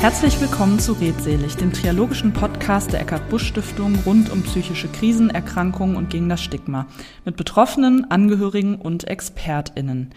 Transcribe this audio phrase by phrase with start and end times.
[0.00, 5.28] Herzlich willkommen zu Redselig, dem triologischen Podcast der Eckart Busch Stiftung rund um psychische Krisen,
[5.28, 6.86] Erkrankungen und gegen das Stigma
[7.24, 10.14] mit Betroffenen, Angehörigen und ExpertInnen.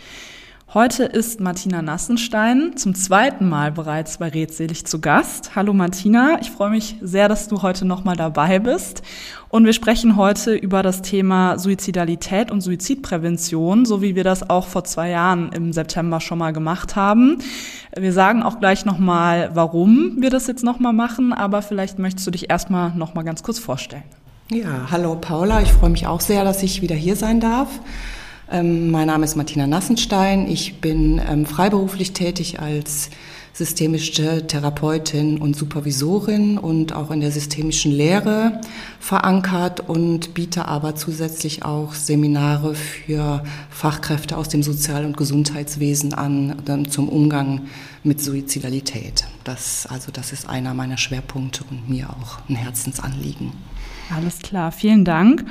[0.73, 5.53] Heute ist Martina Nassenstein zum zweiten Mal bereits bei Redselig zu Gast.
[5.53, 9.01] Hallo Martina, ich freue mich sehr, dass du heute nochmal dabei bist.
[9.49, 14.65] Und wir sprechen heute über das Thema Suizidalität und Suizidprävention, so wie wir das auch
[14.65, 17.39] vor zwei Jahren im September schon mal gemacht haben.
[17.93, 22.31] Wir sagen auch gleich nochmal, warum wir das jetzt nochmal machen, aber vielleicht möchtest du
[22.31, 24.03] dich erstmal nochmal ganz kurz vorstellen.
[24.49, 27.67] Ja, hallo Paula, ich freue mich auch sehr, dass ich wieder hier sein darf.
[28.51, 30.45] Ähm, mein Name ist Martina Nassenstein.
[30.49, 33.09] Ich bin ähm, freiberuflich tätig als
[33.53, 38.59] systemische Therapeutin und Supervisorin und auch in der systemischen Lehre
[38.99, 46.61] verankert und biete aber zusätzlich auch Seminare für Fachkräfte aus dem Sozial- und Gesundheitswesen an
[46.67, 47.67] ähm, zum Umgang
[48.03, 49.25] mit Suizidalität.
[49.45, 53.53] Das, also das ist einer meiner Schwerpunkte und mir auch ein Herzensanliegen.
[54.15, 55.45] Alles klar, vielen Dank.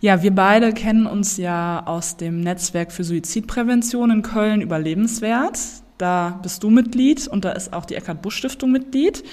[0.00, 5.58] Ja, wir beide kennen uns ja aus dem Netzwerk für Suizidprävention in Köln überlebenswert.
[5.96, 9.24] Da bist du Mitglied und da ist auch die Eckhard Busch Stiftung Mitglied.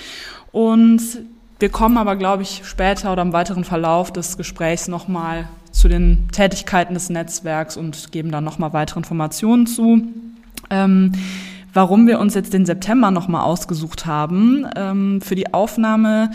[0.52, 1.02] Und
[1.60, 6.30] wir kommen aber, glaube ich, später oder im weiteren Verlauf des Gesprächs nochmal zu den
[6.32, 10.02] Tätigkeiten des Netzwerks und geben dann nochmal weitere Informationen zu.
[10.70, 11.12] Ähm,
[11.74, 16.32] warum wir uns jetzt den September nochmal ausgesucht haben ähm, für die Aufnahme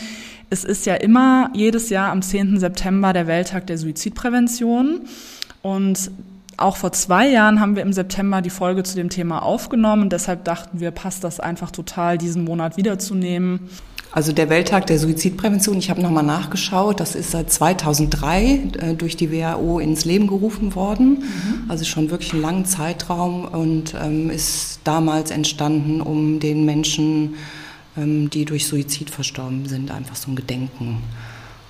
[0.50, 2.58] es ist ja immer jedes Jahr am 10.
[2.58, 5.00] September der Welttag der Suizidprävention.
[5.62, 6.10] Und
[6.56, 10.04] auch vor zwei Jahren haben wir im September die Folge zu dem Thema aufgenommen.
[10.04, 13.60] Und deshalb dachten wir, passt das einfach total, diesen Monat wiederzunehmen.
[14.12, 18.44] Also der Welttag der Suizidprävention, ich habe nochmal nachgeschaut, das ist seit 2003
[18.78, 21.18] äh, durch die WHO ins Leben gerufen worden.
[21.18, 21.64] Mhm.
[21.68, 27.34] Also schon wirklich einen langen Zeitraum und ähm, ist damals entstanden, um den Menschen
[27.96, 31.02] die durch Suizid verstorben sind, einfach so ein Gedenken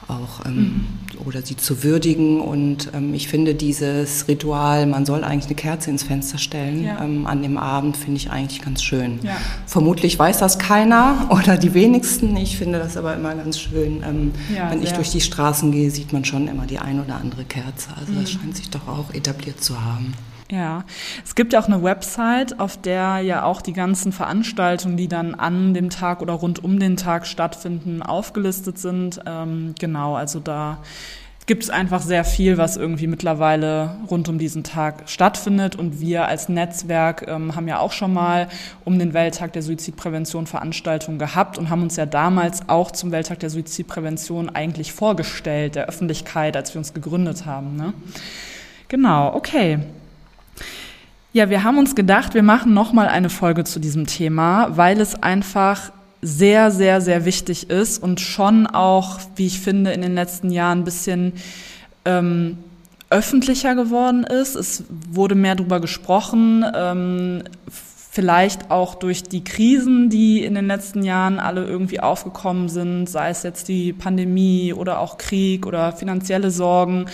[0.09, 1.27] auch ähm, mhm.
[1.27, 2.41] oder sie zu würdigen.
[2.41, 7.03] Und ähm, ich finde dieses Ritual, man soll eigentlich eine Kerze ins Fenster stellen ja.
[7.03, 9.21] ähm, an dem Abend, finde ich eigentlich ganz schön.
[9.23, 9.37] Ja.
[9.67, 12.37] Vermutlich weiß das keiner oder die wenigsten.
[12.37, 14.03] Ich finde das aber immer ganz schön.
[14.07, 17.17] Ähm, ja, wenn ich durch die Straßen gehe, sieht man schon immer die ein oder
[17.17, 17.91] andere Kerze.
[17.99, 18.21] Also mhm.
[18.21, 20.15] das scheint sich doch auch etabliert zu haben.
[20.51, 20.84] Ja,
[21.25, 25.34] es gibt ja auch eine Website, auf der ja auch die ganzen Veranstaltungen, die dann
[25.34, 29.21] an dem Tag oder rund um den Tag stattfinden, aufgelistet sind.
[29.27, 30.79] Ähm, genau, also da
[31.47, 35.77] gibt es einfach sehr viel, was irgendwie mittlerweile rund um diesen Tag stattfindet.
[35.77, 38.49] Und wir als Netzwerk ähm, haben ja auch schon mal
[38.84, 43.39] um den Welttag der Suizidprävention Veranstaltungen gehabt und haben uns ja damals auch zum Welttag
[43.41, 47.77] der Suizidprävention eigentlich vorgestellt, der Öffentlichkeit, als wir uns gegründet haben.
[47.77, 47.95] Ne?
[48.89, 49.78] Genau, okay.
[51.37, 55.23] Ja, wir haben uns gedacht, wir machen nochmal eine Folge zu diesem Thema, weil es
[55.23, 55.93] einfach
[56.23, 60.79] sehr, sehr, sehr wichtig ist und schon auch, wie ich finde, in den letzten Jahren
[60.79, 61.35] ein bisschen
[62.07, 62.57] ähm,
[63.11, 64.55] öffentlicher geworden ist.
[64.55, 66.65] Es wurde mehr darüber gesprochen.
[66.75, 67.43] Ähm,
[68.16, 73.28] vielleicht auch durch die Krisen, die in den letzten Jahren alle irgendwie aufgekommen sind, sei
[73.28, 77.04] es jetzt die Pandemie oder auch Krieg oder finanzielle Sorgen.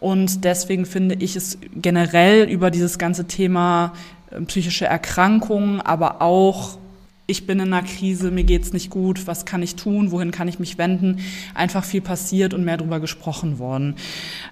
[0.00, 3.92] Und deswegen finde ich es generell über dieses ganze Thema
[4.32, 6.78] äh, psychische Erkrankungen, aber auch
[7.28, 10.48] ich bin in einer Krise, mir geht's nicht gut, was kann ich tun, wohin kann
[10.48, 11.20] ich mich wenden,
[11.54, 13.94] einfach viel passiert und mehr darüber gesprochen worden.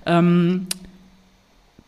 [0.07, 0.69] Ähm,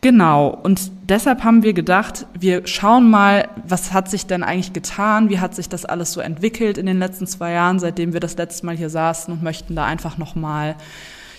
[0.03, 5.28] Genau, und deshalb haben wir gedacht, wir schauen mal, was hat sich denn eigentlich getan,
[5.28, 8.39] wie hat sich das alles so entwickelt in den letzten zwei Jahren, seitdem wir das
[8.39, 10.77] letzte Mal hier saßen und möchten da einfach nochmal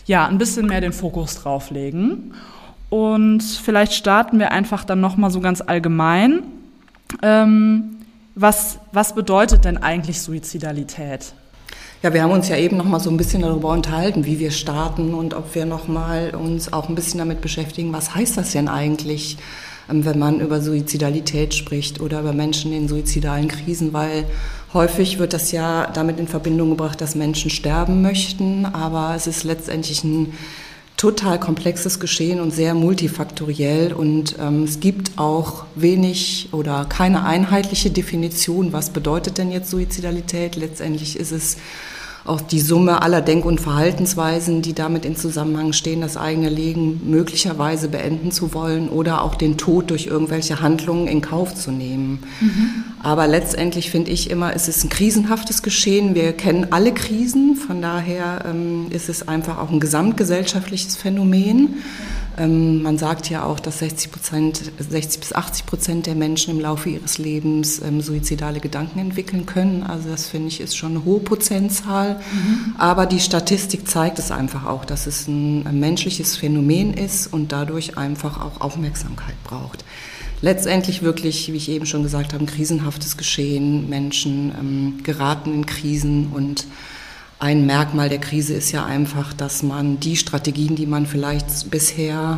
[0.05, 2.35] ja, ein bisschen mehr den Fokus drauflegen.
[2.91, 6.43] Und vielleicht starten wir einfach dann nochmal so ganz allgemein.
[7.23, 7.97] Ähm,
[8.35, 11.33] was, was bedeutet denn eigentlich Suizidalität?
[12.03, 14.49] Ja, wir haben uns ja eben noch mal so ein bisschen darüber unterhalten, wie wir
[14.49, 18.53] starten und ob wir noch mal uns auch ein bisschen damit beschäftigen, was heißt das
[18.53, 19.37] denn eigentlich,
[19.87, 24.25] ähm, wenn man über Suizidalität spricht oder über Menschen in suizidalen Krisen, weil
[24.73, 29.43] häufig wird das ja damit in Verbindung gebracht, dass Menschen sterben möchten, aber es ist
[29.43, 30.33] letztendlich ein
[31.01, 37.89] total komplexes Geschehen und sehr multifaktoriell und ähm, es gibt auch wenig oder keine einheitliche
[37.89, 40.55] Definition, was bedeutet denn jetzt Suizidalität.
[40.55, 41.57] Letztendlich ist es
[42.25, 47.01] auch die Summe aller Denk- und Verhaltensweisen, die damit in Zusammenhang stehen, das eigene Leben
[47.09, 52.19] möglicherweise beenden zu wollen oder auch den Tod durch irgendwelche Handlungen in Kauf zu nehmen.
[52.39, 52.83] Mhm.
[53.01, 56.13] Aber letztendlich finde ich immer, es ist ein krisenhaftes Geschehen.
[56.13, 61.81] Wir kennen alle Krisen, von daher ähm, ist es einfach auch ein gesamtgesellschaftliches Phänomen.
[62.37, 66.59] Ähm, man sagt ja auch, dass 60, Prozent, 60 bis 80 Prozent der Menschen im
[66.59, 69.83] Laufe ihres Lebens ähm, suizidale Gedanken entwickeln können.
[69.83, 72.15] Also das finde ich ist schon eine hohe Prozentzahl.
[72.15, 72.75] Mhm.
[72.77, 77.51] Aber die Statistik zeigt es einfach auch, dass es ein, ein menschliches Phänomen ist und
[77.51, 79.83] dadurch einfach auch Aufmerksamkeit braucht
[80.41, 83.89] letztendlich wirklich, wie ich eben schon gesagt habe, ein krisenhaftes Geschehen.
[83.89, 86.65] Menschen ähm, geraten in Krisen und
[87.41, 92.37] ein Merkmal der Krise ist ja einfach, dass man die Strategien, die man vielleicht bisher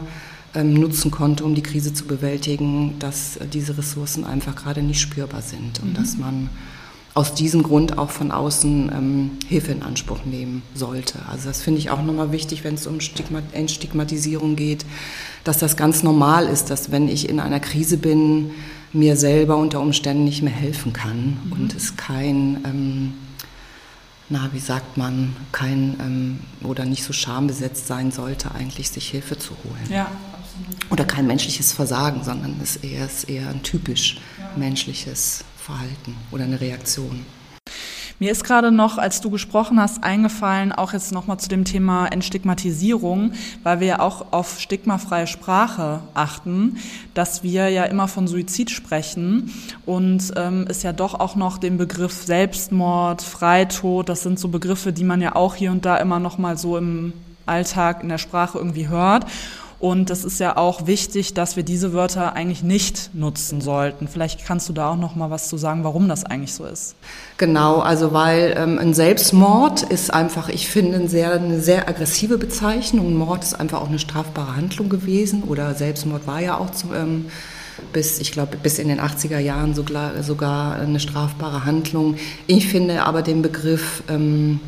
[0.56, 5.42] ähm, nutzen konnte, um die Krise zu bewältigen, dass diese Ressourcen einfach gerade nicht spürbar
[5.42, 5.94] sind und mhm.
[5.96, 6.50] dass man
[7.16, 11.20] aus diesem Grund auch von außen ähm, Hilfe in Anspruch nehmen sollte.
[11.30, 14.86] Also das finde ich auch nochmal wichtig, wenn es um Stigma Entstigmatisierung geht,
[15.44, 18.52] dass das ganz normal ist, dass wenn ich in einer Krise bin,
[18.94, 21.52] mir selber unter Umständen nicht mehr helfen kann mhm.
[21.52, 23.14] und es kein ähm,
[24.30, 29.38] na, wie sagt man, kein ähm, oder nicht so schambesetzt sein sollte, eigentlich sich Hilfe
[29.38, 29.90] zu holen.
[29.90, 30.92] Ja, absolut.
[30.92, 34.50] Oder kein menschliches Versagen, sondern es ist eher, ist eher ein typisch ja.
[34.56, 37.26] menschliches Verhalten oder eine Reaktion.
[38.20, 42.08] Mir ist gerade noch, als du gesprochen hast, eingefallen, auch jetzt nochmal zu dem Thema
[42.08, 43.34] Entstigmatisierung,
[43.64, 46.78] weil wir ja auch auf stigmafreie Sprache achten,
[47.14, 49.52] dass wir ja immer von Suizid sprechen
[49.86, 54.94] und ähm, es ja doch auch noch den Begriff Selbstmord, Freitod, das sind so Begriffe,
[54.94, 57.14] die man ja auch hier und da immer noch mal so im
[57.46, 59.26] Alltag in der Sprache irgendwie hört.
[59.84, 64.08] Und es ist ja auch wichtig, dass wir diese Wörter eigentlich nicht nutzen sollten.
[64.08, 66.96] Vielleicht kannst du da auch noch mal was zu sagen, warum das eigentlich so ist.
[67.36, 72.38] Genau, also weil ähm, ein Selbstmord ist einfach, ich finde, eine sehr, eine sehr aggressive
[72.38, 73.18] Bezeichnung.
[73.18, 77.26] Mord ist einfach auch eine strafbare Handlung gewesen oder Selbstmord war ja auch zu, ähm,
[77.92, 82.16] bis, ich glaube, bis in den 80er Jahren sogar, sogar eine strafbare Handlung.
[82.48, 84.62] Ich finde aber den Begriff ähm,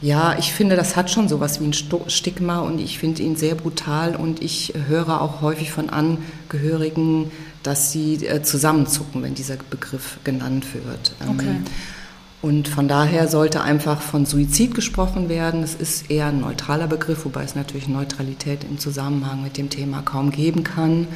[0.00, 3.54] ja, ich finde, das hat schon sowas wie ein Stigma und ich finde ihn sehr
[3.54, 7.30] brutal und ich höre auch häufig von Angehörigen,
[7.64, 11.14] dass sie äh, zusammenzucken, wenn dieser Begriff genannt wird.
[11.20, 11.56] Ähm, okay.
[12.40, 15.64] Und von daher sollte einfach von Suizid gesprochen werden.
[15.64, 20.02] Es ist eher ein neutraler Begriff, wobei es natürlich Neutralität im Zusammenhang mit dem Thema
[20.02, 21.00] kaum geben kann.
[21.00, 21.06] Mhm.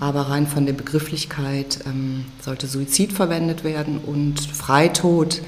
[0.00, 5.40] Aber rein von der Begrifflichkeit ähm, sollte Suizid verwendet werden und Freitod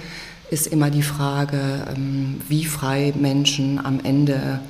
[0.51, 4.61] ist immer die Frage, ähm, wie frei Menschen am Ende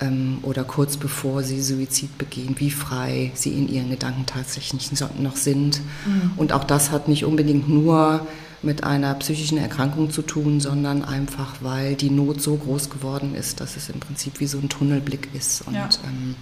[0.00, 5.36] ähm, oder kurz bevor sie Suizid begehen, wie frei sie in ihren Gedanken tatsächlich noch
[5.36, 5.80] sind.
[6.06, 6.32] Mhm.
[6.36, 8.26] Und auch das hat nicht unbedingt nur
[8.62, 13.60] mit einer psychischen Erkrankung zu tun, sondern einfach, weil die Not so groß geworden ist,
[13.60, 15.88] dass es im Prinzip wie so ein Tunnelblick ist und ja.
[16.04, 16.34] ähm,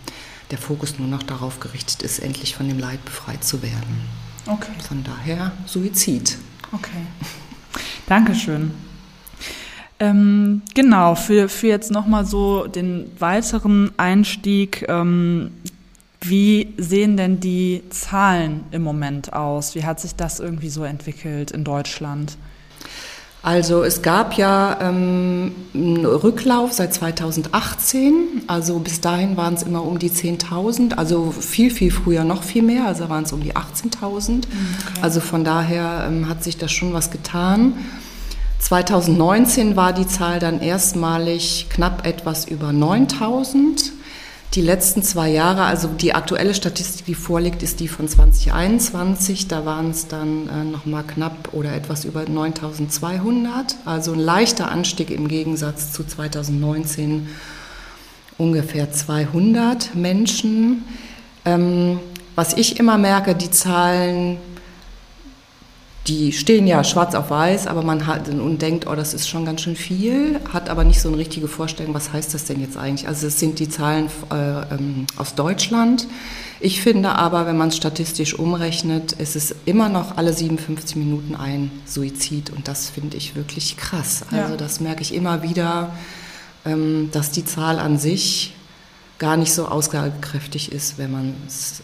[0.50, 4.08] der Fokus nur noch darauf gerichtet ist, endlich von dem Leid befreit zu werden.
[4.46, 4.72] Okay.
[4.86, 6.38] Von daher Suizid.
[6.72, 7.06] Okay.
[8.06, 8.72] Dankeschön.
[10.00, 14.84] Ähm, genau, für, für jetzt nochmal so den weiteren Einstieg.
[14.88, 15.52] Ähm,
[16.20, 19.74] wie sehen denn die Zahlen im Moment aus?
[19.74, 22.36] Wie hat sich das irgendwie so entwickelt in Deutschland?
[23.44, 28.42] Also es gab ja ähm, einen Rücklauf seit 2018.
[28.46, 30.94] Also bis dahin waren es immer um die 10.000.
[30.94, 32.86] Also viel, viel früher noch viel mehr.
[32.86, 34.30] Also waren es um die 18.000.
[34.30, 35.00] Mhm, okay.
[35.02, 37.74] Also von daher ähm, hat sich da schon was getan.
[38.60, 43.92] 2019 war die Zahl dann erstmalig knapp etwas über 9000.
[44.54, 49.48] Die letzten zwei Jahre, also die aktuelle Statistik, die vorliegt, ist die von 2021.
[49.48, 53.74] Da waren es dann äh, nochmal knapp oder etwas über 9200.
[53.84, 57.28] Also ein leichter Anstieg im Gegensatz zu 2019
[58.38, 60.84] ungefähr 200 Menschen.
[61.44, 61.98] Ähm,
[62.36, 64.38] was ich immer merke, die Zahlen
[66.06, 69.46] die stehen ja schwarz auf weiß, aber man hat und denkt, oh, das ist schon
[69.46, 72.76] ganz schön viel, hat aber nicht so eine richtige Vorstellung, was heißt das denn jetzt
[72.76, 73.08] eigentlich?
[73.08, 76.06] Also es sind die Zahlen äh, ähm, aus Deutschland.
[76.60, 81.34] Ich finde aber, wenn man es statistisch umrechnet, ist es immer noch alle 57 Minuten
[81.34, 84.24] ein Suizid und das finde ich wirklich krass.
[84.30, 84.56] Also ja.
[84.56, 85.94] das merke ich immer wieder,
[86.66, 88.54] ähm, dass die Zahl an sich
[89.18, 91.34] gar nicht so aussagekräftig ist, wenn man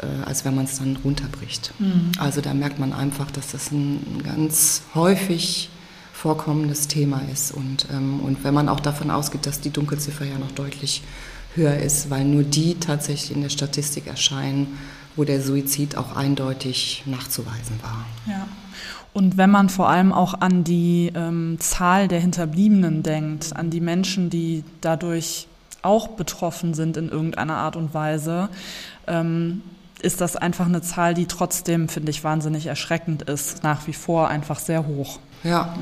[0.01, 1.73] äh, als wenn man es dann runterbricht.
[1.79, 2.13] Mhm.
[2.19, 5.71] Also da merkt man einfach, dass das ein ganz häufig
[6.13, 7.53] vorkommendes Thema ist.
[7.53, 11.03] Und, ähm, und wenn man auch davon ausgeht, dass die Dunkelziffer ja noch deutlich
[11.55, 14.79] höher ist, weil nur die tatsächlich in der Statistik erscheinen,
[15.17, 18.05] wo der Suizid auch eindeutig nachzuweisen war.
[18.27, 18.47] Ja.
[19.13, 23.81] Und wenn man vor allem auch an die ähm, Zahl der Hinterbliebenen denkt, an die
[23.81, 25.49] Menschen, die dadurch
[25.83, 28.49] auch betroffen sind in irgendeiner Art und Weise,
[29.07, 29.63] ähm,
[30.03, 34.29] ist das einfach eine Zahl, die trotzdem, finde ich, wahnsinnig erschreckend ist, nach wie vor
[34.29, 35.19] einfach sehr hoch.
[35.45, 35.75] Ja.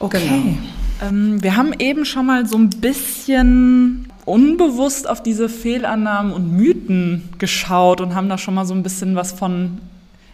[0.00, 0.28] Okay.
[0.28, 0.58] Genau.
[1.02, 7.28] Ähm, wir haben eben schon mal so ein bisschen unbewusst auf diese Fehlannahmen und Mythen
[7.38, 9.78] geschaut und haben da schon mal so ein bisschen was von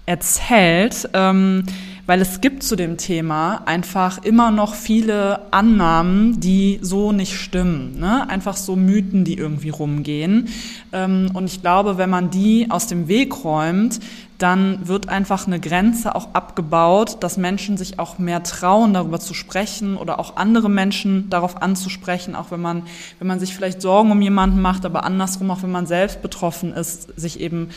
[0.07, 1.65] erzählt, ähm,
[2.11, 8.01] weil es gibt zu dem Thema einfach immer noch viele Annahmen, die so nicht stimmen.
[8.01, 8.29] Ne?
[8.29, 10.49] Einfach so Mythen, die irgendwie rumgehen.
[10.93, 14.01] Ähm, und ich glaube, wenn man die aus dem Weg räumt,
[14.39, 19.33] dann wird einfach eine Grenze auch abgebaut, dass Menschen sich auch mehr trauen, darüber zu
[19.33, 22.83] sprechen oder auch andere Menschen darauf anzusprechen, auch wenn man,
[23.21, 26.73] wenn man sich vielleicht Sorgen um jemanden macht, aber andersrum, auch wenn man selbst betroffen
[26.73, 27.69] ist, sich eben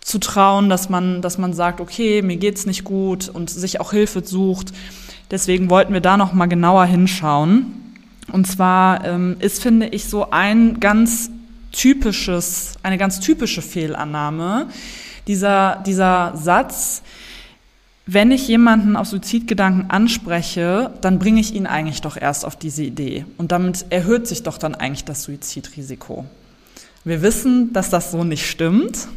[0.00, 3.92] zu trauen, dass man, dass man sagt, okay, mir geht's nicht gut und sich auch
[3.92, 4.72] Hilfe sucht.
[5.30, 7.96] Deswegen wollten wir da noch mal genauer hinschauen.
[8.32, 11.30] Und zwar ähm, ist, finde ich, so ein ganz
[11.72, 14.68] typisches, eine ganz typische Fehlannahme
[15.28, 17.02] dieser, dieser Satz,
[18.06, 22.82] wenn ich jemanden auf Suizidgedanken anspreche, dann bringe ich ihn eigentlich doch erst auf diese
[22.82, 23.26] Idee.
[23.36, 26.24] Und damit erhöht sich doch dann eigentlich das Suizidrisiko.
[27.04, 29.08] Wir wissen, dass das so nicht stimmt.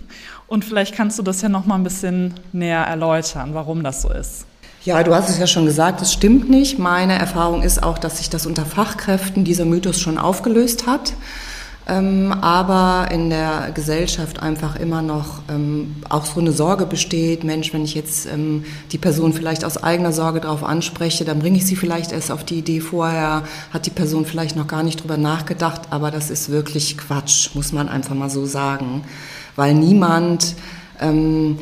[0.51, 4.11] Und vielleicht kannst du das ja noch mal ein bisschen näher erläutern, warum das so
[4.11, 4.45] ist.
[4.83, 6.77] Ja, du hast es ja schon gesagt, es stimmt nicht.
[6.77, 11.13] Meine Erfahrung ist auch, dass sich das unter Fachkräften dieser Mythos schon aufgelöst hat.
[11.87, 17.45] Ähm, aber in der Gesellschaft einfach immer noch ähm, auch so eine Sorge besteht.
[17.45, 21.59] Mensch, wenn ich jetzt ähm, die Person vielleicht aus eigener Sorge darauf anspreche, dann bringe
[21.59, 25.01] ich sie vielleicht erst auf die Idee vorher, hat die Person vielleicht noch gar nicht
[25.01, 29.03] drüber nachgedacht, aber das ist wirklich Quatsch, muss man einfach mal so sagen
[29.55, 30.55] weil niemand
[30.99, 31.57] ähm,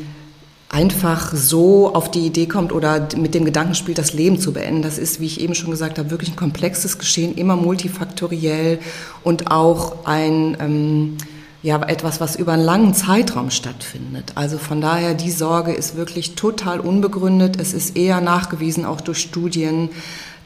[0.69, 4.83] einfach so auf die Idee kommt oder mit dem Gedanken spielt, das Leben zu beenden.
[4.83, 8.79] Das ist, wie ich eben schon gesagt habe, wirklich ein komplexes Geschehen, immer multifaktoriell
[9.23, 11.17] und auch ein ähm,
[11.61, 14.33] ja etwas, was über einen langen Zeitraum stattfindet.
[14.35, 17.59] Also von daher die Sorge ist wirklich total unbegründet.
[17.59, 19.89] Es ist eher nachgewiesen, auch durch Studien,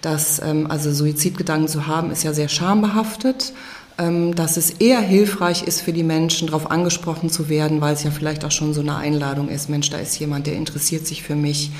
[0.01, 3.53] dass ähm, also Suizidgedanken zu haben, ist ja sehr schambehaftet
[3.97, 8.09] dass es eher hilfreich ist für die Menschen, darauf angesprochen zu werden, weil es ja
[8.12, 11.35] vielleicht auch schon so eine Einladung ist, Mensch, da ist jemand, der interessiert sich für
[11.35, 11.71] mich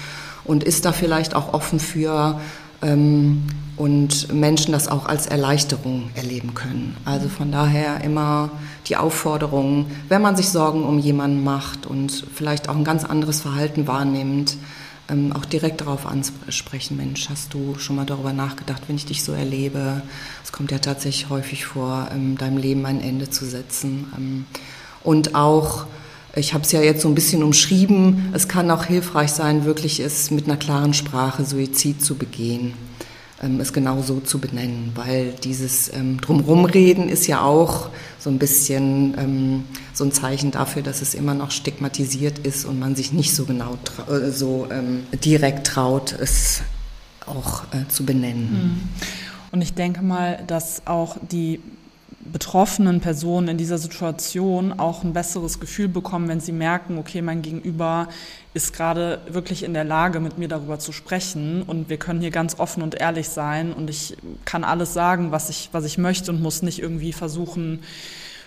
[0.44, 2.40] und ist da vielleicht auch offen für
[2.84, 3.44] ähm,
[3.76, 6.96] und Menschen das auch als Erleichterung erleben können.
[7.06, 8.52] Also von daher immer
[8.88, 13.42] die Aufforderung, wenn man sich Sorgen um jemanden macht und vielleicht auch ein ganz anderes
[13.42, 14.58] Verhalten wahrnimmt,
[15.10, 19.24] ähm, auch direkt darauf ansprechen, Mensch, hast du schon mal darüber nachgedacht, wenn ich dich
[19.24, 20.02] so erlebe?
[20.44, 24.12] Es kommt ja tatsächlich häufig vor, ähm, deinem Leben ein Ende zu setzen.
[24.18, 24.46] Ähm,
[25.04, 25.86] und auch,
[26.36, 30.00] ich habe es ja jetzt so ein bisschen umschrieben, es kann auch hilfreich sein, wirklich
[30.00, 32.74] es mit einer klaren Sprache Suizid zu begehen
[33.44, 38.40] ähm, es genau so zu benennen, weil dieses ähm, Drumrumreden ist ja auch so ein
[38.40, 43.12] bisschen ähm, so ein Zeichen dafür, dass es immer noch stigmatisiert ist und man sich
[43.12, 43.78] nicht so genau
[44.10, 46.62] äh, so ähm, direkt traut, es
[47.26, 48.52] auch äh, zu benennen.
[48.52, 48.90] Mhm.
[49.52, 51.60] Und ich denke mal, dass auch die
[52.32, 57.42] betroffenen Personen in dieser Situation auch ein besseres Gefühl bekommen, wenn sie merken, okay, mein
[57.42, 58.08] Gegenüber
[58.54, 61.64] ist gerade wirklich in der Lage, mit mir darüber zu sprechen.
[61.64, 63.74] Und wir können hier ganz offen und ehrlich sein.
[63.74, 64.16] Und ich
[64.46, 67.80] kann alles sagen, was ich, was ich möchte und muss nicht irgendwie versuchen,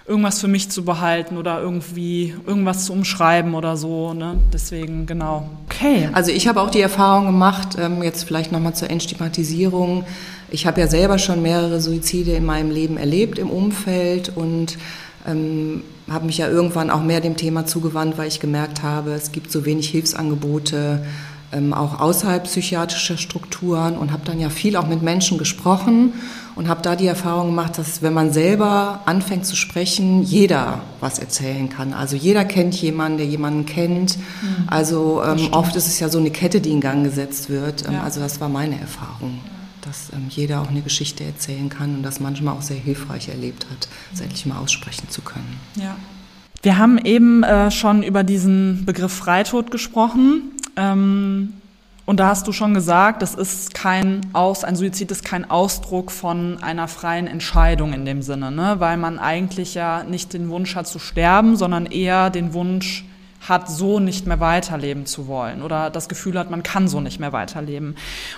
[0.08, 4.14] irgendwas für mich zu behalten oder irgendwie irgendwas zu umschreiben oder so.
[4.14, 4.38] Ne?
[4.52, 5.48] Deswegen, genau.
[5.66, 6.08] Okay.
[6.12, 10.04] Also ich habe auch die Erfahrung gemacht, ähm, jetzt vielleicht nochmal zur Entstigmatisierung.
[10.48, 14.78] Ich habe ja selber schon mehrere Suizide in meinem Leben erlebt im Umfeld und
[15.26, 19.32] ähm, habe mich ja irgendwann auch mehr dem Thema zugewandt, weil ich gemerkt habe, es
[19.32, 21.04] gibt so wenig Hilfsangebote
[21.52, 26.12] ähm, auch außerhalb psychiatrischer Strukturen und habe dann ja viel auch mit Menschen gesprochen
[26.56, 31.18] und habe da die Erfahrung gemacht, dass wenn man selber anfängt zu sprechen, jeder was
[31.18, 31.92] erzählen kann.
[31.92, 34.16] Also jeder kennt jemanden, der jemanden kennt.
[34.16, 34.64] Mhm.
[34.66, 37.86] Also ähm, oft ist es ja so eine Kette, die in Gang gesetzt wird.
[37.86, 38.02] Ähm, ja.
[38.02, 39.38] Also das war meine Erfahrung,
[39.82, 43.66] dass ähm, jeder auch eine Geschichte erzählen kann und das manchmal auch sehr hilfreich erlebt
[43.70, 45.60] hat, es endlich mal aussprechen zu können.
[45.74, 45.94] Ja.
[46.62, 50.52] Wir haben eben äh, schon über diesen Begriff Freitod gesprochen.
[50.76, 51.52] Ähm,
[52.06, 56.12] und da hast du schon gesagt, das ist kein Aus, ein Suizid ist kein Ausdruck
[56.12, 58.76] von einer freien Entscheidung in dem Sinne, ne?
[58.78, 63.04] weil man eigentlich ja nicht den Wunsch hat zu sterben, sondern eher den Wunsch
[63.48, 67.20] hat, so nicht mehr weiterleben zu wollen oder das Gefühl hat, man kann so nicht
[67.20, 67.96] mehr weiterleben.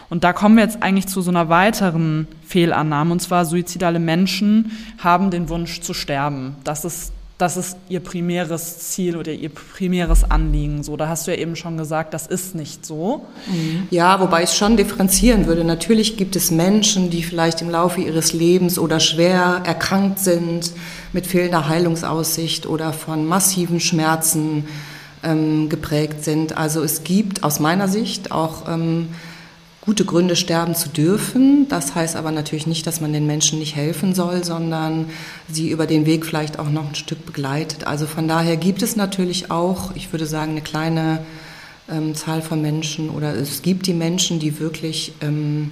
[0.08, 4.72] Und da kommen wir jetzt eigentlich zu so einer weiteren Fehlannahme, und zwar suizidale Menschen
[4.98, 6.56] haben den Wunsch zu sterben.
[6.64, 10.82] Das ist das ist ihr primäres Ziel oder ihr primäres Anliegen.
[10.82, 13.26] So, da hast du ja eben schon gesagt, das ist nicht so.
[13.46, 13.86] Mhm.
[13.90, 15.62] Ja, wobei ich schon differenzieren würde.
[15.62, 20.72] Natürlich gibt es Menschen, die vielleicht im Laufe ihres Lebens oder schwer erkrankt sind
[21.12, 24.66] mit fehlender Heilungsaussicht oder von massiven Schmerzen
[25.22, 26.56] ähm, geprägt sind.
[26.58, 29.10] Also es gibt aus meiner Sicht auch ähm,
[29.88, 31.66] gute Gründe, sterben zu dürfen.
[31.70, 35.08] Das heißt aber natürlich nicht, dass man den Menschen nicht helfen soll, sondern
[35.50, 37.86] sie über den Weg vielleicht auch noch ein Stück begleitet.
[37.86, 41.24] Also von daher gibt es natürlich auch, ich würde sagen, eine kleine
[41.90, 45.70] ähm, Zahl von Menschen oder es gibt die Menschen, die wirklich ähm,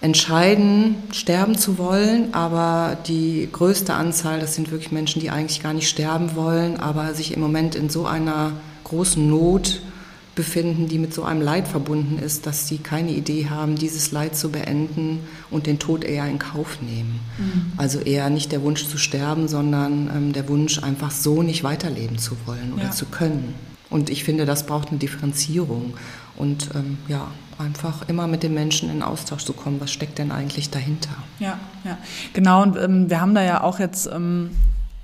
[0.00, 5.72] entscheiden, sterben zu wollen, aber die größte Anzahl, das sind wirklich Menschen, die eigentlich gar
[5.72, 9.82] nicht sterben wollen, aber sich im Moment in so einer großen Not
[10.34, 14.36] befinden, die mit so einem Leid verbunden ist, dass sie keine Idee haben, dieses Leid
[14.36, 17.20] zu beenden und den Tod eher in Kauf nehmen.
[17.38, 17.72] Mhm.
[17.76, 22.18] Also eher nicht der Wunsch zu sterben, sondern ähm, der Wunsch, einfach so nicht weiterleben
[22.18, 22.90] zu wollen oder ja.
[22.90, 23.54] zu können.
[23.90, 25.94] Und ich finde, das braucht eine Differenzierung
[26.36, 29.80] und ähm, ja, einfach immer mit den Menschen in Austausch zu kommen.
[29.80, 31.10] Was steckt denn eigentlich dahinter?
[31.38, 31.98] Ja, ja,
[32.32, 32.62] genau.
[32.62, 34.50] Und ähm, wir haben da ja auch jetzt ähm,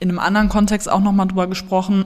[0.01, 2.05] in einem anderen Kontext auch nochmal drüber gesprochen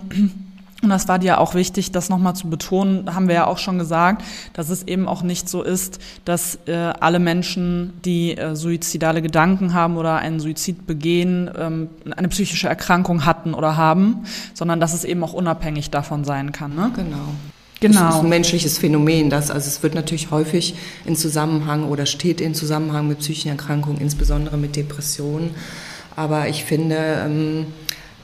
[0.84, 3.78] und das war dir auch wichtig, das nochmal zu betonen, haben wir ja auch schon
[3.78, 4.22] gesagt,
[4.52, 9.74] dass es eben auch nicht so ist, dass äh, alle Menschen, die äh, suizidale Gedanken
[9.74, 14.24] haben oder einen Suizid begehen, ähm, eine psychische Erkrankung hatten oder haben,
[14.54, 16.74] sondern dass es eben auch unabhängig davon sein kann.
[16.74, 16.92] Ne?
[16.94, 17.16] Genau.
[17.80, 18.00] Genau.
[18.00, 20.74] Das ist ein menschliches Phänomen, das also es wird natürlich häufig
[21.04, 25.50] in Zusammenhang oder steht in Zusammenhang mit psychischen Erkrankungen, insbesondere mit Depressionen.
[26.16, 27.66] Aber ich finde, ähm,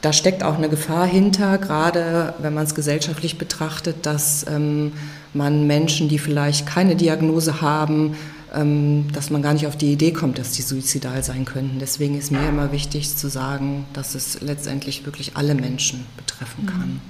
[0.00, 4.92] da steckt auch eine Gefahr hinter, gerade wenn man es gesellschaftlich betrachtet, dass ähm,
[5.35, 8.16] man Menschen, die vielleicht keine Diagnose haben,
[8.54, 11.78] ähm, dass man gar nicht auf die Idee kommt, dass die suizidal sein könnten.
[11.78, 16.88] Deswegen ist mir immer wichtig zu sagen, dass es letztendlich wirklich alle Menschen betreffen kann.
[16.88, 17.00] Mhm.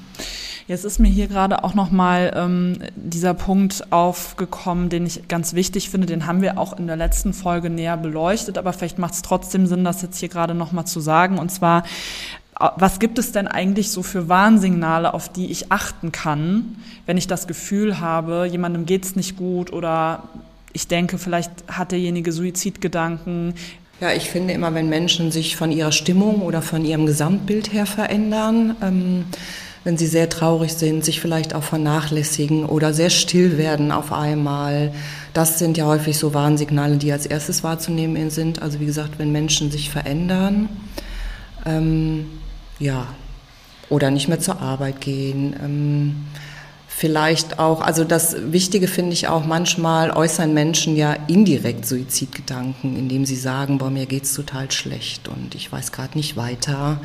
[0.71, 5.91] Jetzt ist mir hier gerade auch nochmal ähm, dieser Punkt aufgekommen, den ich ganz wichtig
[5.91, 6.07] finde.
[6.07, 9.67] Den haben wir auch in der letzten Folge näher beleuchtet, aber vielleicht macht es trotzdem
[9.67, 11.39] Sinn, das jetzt hier gerade nochmal zu sagen.
[11.39, 11.83] Und zwar
[12.77, 16.77] was gibt es denn eigentlich so für Warnsignale, auf die ich achten kann,
[17.07, 20.25] wenn ich das Gefühl habe, jemandem geht's nicht gut oder
[20.73, 23.55] ich denke, vielleicht hat derjenige Suizidgedanken.
[24.01, 27.87] Ja, ich finde immer, wenn Menschen sich von ihrer Stimmung oder von ihrem Gesamtbild her
[27.87, 29.25] verändern, ähm,
[29.83, 34.93] wenn sie sehr traurig sind, sich vielleicht auch vernachlässigen oder sehr still werden auf einmal.
[35.33, 38.61] Das sind ja häufig so Warnsignale, die als erstes wahrzunehmen sind.
[38.61, 40.69] Also wie gesagt, wenn Menschen sich verändern.
[41.65, 42.27] Ähm,
[42.81, 43.07] ja,
[43.89, 45.55] oder nicht mehr zur Arbeit gehen.
[45.63, 46.17] Ähm,
[46.89, 53.25] vielleicht auch, also das Wichtige finde ich auch, manchmal äußern Menschen ja indirekt Suizidgedanken, indem
[53.25, 57.01] sie sagen, boah, mir geht's total schlecht und ich weiß gerade nicht weiter.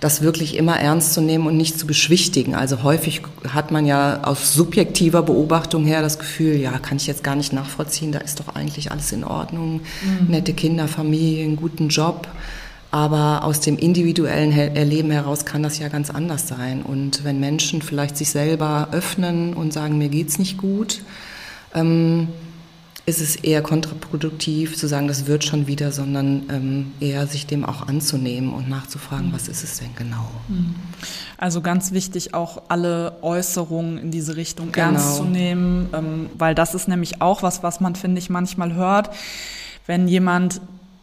[0.00, 2.56] Das wirklich immer ernst zu nehmen und nicht zu beschwichtigen.
[2.56, 7.22] Also häufig hat man ja aus subjektiver Beobachtung her das Gefühl, ja, kann ich jetzt
[7.22, 10.26] gar nicht nachvollziehen, da ist doch eigentlich alles in Ordnung, mhm.
[10.28, 12.28] nette Kinder, Familie, einen guten Job.
[12.92, 16.82] Aber aus dem individuellen Erleben heraus kann das ja ganz anders sein.
[16.82, 21.00] Und wenn Menschen vielleicht sich selber öffnen und sagen, mir geht's nicht gut,
[21.74, 22.28] ähm,
[23.06, 27.64] ist es eher kontraproduktiv zu sagen, das wird schon wieder, sondern ähm, eher sich dem
[27.64, 29.32] auch anzunehmen und nachzufragen, mhm.
[29.32, 30.28] was ist es denn genau.
[30.48, 30.74] Mhm.
[31.38, 34.88] Also ganz wichtig, auch alle Äußerungen in diese Richtung genau.
[34.88, 38.74] ernst zu nehmen, ähm, weil das ist nämlich auch was, was man, finde ich, manchmal
[38.74, 39.10] hört.
[39.86, 40.60] Wenn jemand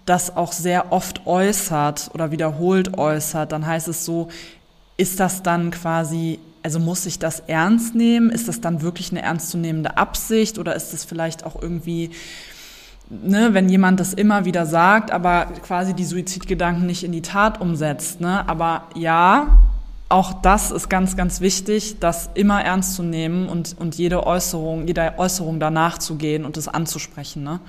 [0.09, 4.29] das auch sehr oft äußert oder wiederholt äußert, dann heißt es so,
[4.97, 8.31] ist das dann quasi, also muss ich das ernst nehmen?
[8.31, 12.09] Ist das dann wirklich eine ernstzunehmende Absicht oder ist das vielleicht auch irgendwie,
[13.09, 17.61] ne, wenn jemand das immer wieder sagt, aber quasi die Suizidgedanken nicht in die Tat
[17.61, 18.47] umsetzt, ne?
[18.49, 19.59] Aber ja,
[20.09, 24.87] auch das ist ganz, ganz wichtig, das immer ernst zu nehmen und, und jede Äußerung,
[24.87, 27.59] jeder Äußerung danach zu gehen und es anzusprechen, ne?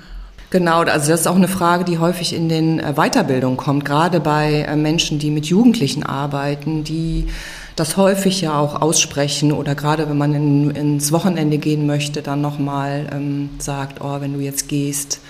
[0.50, 4.18] Genau, also das ist auch eine Frage, die häufig in den äh, Weiterbildungen kommt, gerade
[4.18, 7.28] bei äh, Menschen, die mit Jugendlichen arbeiten, die
[7.76, 12.40] das häufig ja auch aussprechen oder gerade wenn man in, ins Wochenende gehen möchte, dann
[12.40, 15.20] nochmal ähm, sagt, oh, wenn du jetzt gehst,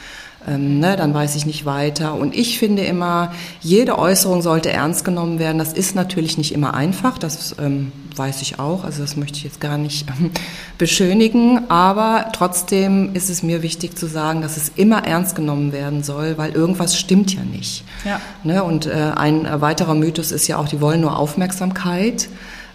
[0.48, 2.14] ähm, ne, dann weiß ich nicht weiter.
[2.14, 5.58] Und ich finde immer, jede Äußerung sollte ernst genommen werden.
[5.58, 9.44] Das ist natürlich nicht immer einfach, das ähm, weiß ich auch, also das möchte ich
[9.44, 10.30] jetzt gar nicht ähm,
[10.78, 16.02] beschönigen, aber trotzdem ist es mir wichtig zu sagen, dass es immer ernst genommen werden
[16.02, 17.84] soll, weil irgendwas stimmt ja nicht.
[18.04, 18.20] Ja.
[18.42, 22.28] Ne, und äh, ein weiterer Mythos ist ja auch, die wollen nur Aufmerksamkeit.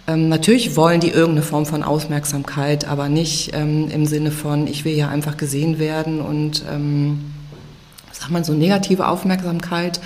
[0.08, 4.84] Ähm, natürlich wollen die irgendeine Form von Aufmerksamkeit, aber nicht ähm, im Sinne von, ich
[4.84, 7.18] will ja einfach gesehen werden und ähm,
[8.18, 10.00] sagt man so negative Aufmerksamkeit,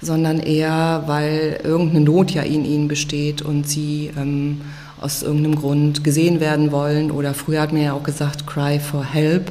[0.00, 4.60] sondern eher, weil irgendeine Not ja in ihnen besteht und sie ähm,
[5.00, 7.10] aus irgendeinem Grund gesehen werden wollen.
[7.10, 9.50] Oder früher hat man ja auch gesagt, cry for help.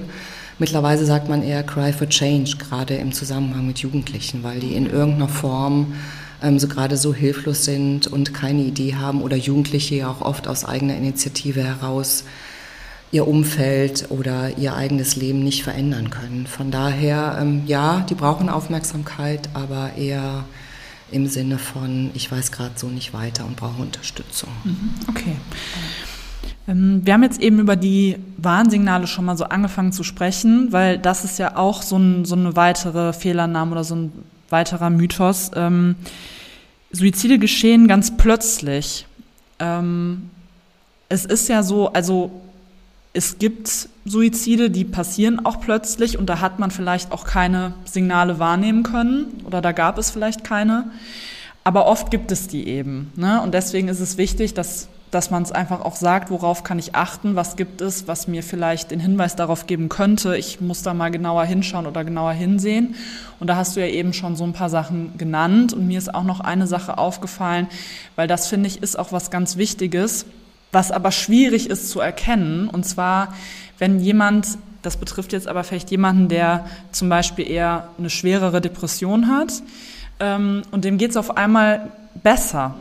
[0.57, 4.89] Mittlerweile sagt man eher cry for change, gerade im Zusammenhang mit Jugendlichen, weil die in
[4.89, 5.93] irgendeiner Form
[6.41, 10.47] ähm, so gerade so hilflos sind und keine Idee haben oder Jugendliche ja auch oft
[10.47, 12.23] aus eigener Initiative heraus
[13.15, 16.47] ihr Umfeld oder ihr eigenes Leben nicht verändern können.
[16.47, 20.43] Von daher, ähm, ja, die brauchen Aufmerksamkeit, aber eher
[21.11, 24.49] im Sinne von, ich weiß gerade so nicht weiter und brauche Unterstützung.
[24.65, 25.37] Mhm, okay.
[26.67, 30.97] Ähm, wir haben jetzt eben über die Warnsignale schon mal so angefangen zu sprechen, weil
[30.97, 34.11] das ist ja auch so, ein, so eine weitere Fehlannahme oder so ein
[34.49, 35.51] weiterer Mythos.
[35.55, 35.95] Ähm,
[36.91, 39.05] Suizide geschehen ganz plötzlich.
[39.59, 40.29] Ähm,
[41.07, 42.41] es ist ja so, also
[43.15, 48.39] es gibt Suizide, die passieren auch plötzlich und da hat man vielleicht auch keine Signale
[48.39, 50.91] wahrnehmen können oder da gab es vielleicht keine.
[51.63, 53.11] Aber oft gibt es die eben.
[53.15, 53.41] Ne?
[53.41, 56.93] Und deswegen ist es wichtig, dass dass man es einfach auch sagt, worauf kann ich
[56.93, 60.93] achten, was gibt es, was mir vielleicht den Hinweis darauf geben könnte, ich muss da
[60.93, 62.95] mal genauer hinschauen oder genauer hinsehen.
[63.39, 66.13] Und da hast du ja eben schon so ein paar Sachen genannt und mir ist
[66.13, 67.67] auch noch eine Sache aufgefallen,
[68.17, 70.25] weil das finde ich ist auch was ganz Wichtiges,
[70.75, 72.69] was aber schwierig ist zu erkennen.
[72.69, 73.33] Und zwar,
[73.79, 79.29] wenn jemand, das betrifft jetzt aber vielleicht jemanden, der zum Beispiel eher eine schwerere Depression
[79.29, 79.63] hat,
[80.19, 82.75] ähm, und dem geht es auf einmal besser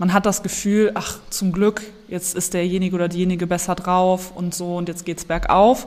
[0.00, 4.54] man hat das Gefühl, ach, zum Glück, jetzt ist derjenige oder diejenige besser drauf und
[4.54, 5.86] so und jetzt geht's bergauf.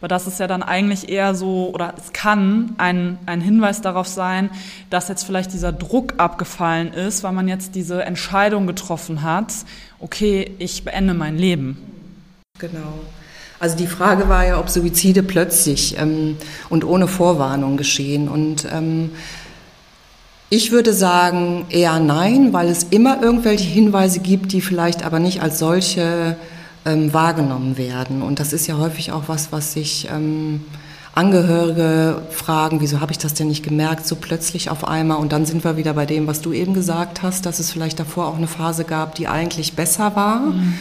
[0.00, 4.06] Aber das ist ja dann eigentlich eher so, oder es kann ein, ein Hinweis darauf
[4.06, 4.50] sein,
[4.90, 9.54] dass jetzt vielleicht dieser Druck abgefallen ist, weil man jetzt diese Entscheidung getroffen hat,
[9.98, 11.78] okay, ich beende mein Leben.
[12.58, 13.00] Genau.
[13.60, 16.36] Also die Frage war ja, ob Suizide plötzlich ähm,
[16.68, 18.28] und ohne Vorwarnung geschehen.
[18.28, 19.12] Und ähm,
[20.50, 25.42] ich würde sagen eher nein, weil es immer irgendwelche Hinweise gibt, die vielleicht aber nicht
[25.42, 26.36] als solche
[26.84, 28.22] ähm, wahrgenommen werden.
[28.22, 30.60] Und das ist ja häufig auch was, was sich ähm,
[31.14, 35.18] Angehörige fragen, wieso habe ich das denn nicht gemerkt, so plötzlich auf einmal.
[35.18, 38.00] Und dann sind wir wieder bei dem, was du eben gesagt hast, dass es vielleicht
[38.00, 40.74] davor auch eine Phase gab, die eigentlich besser war, mhm.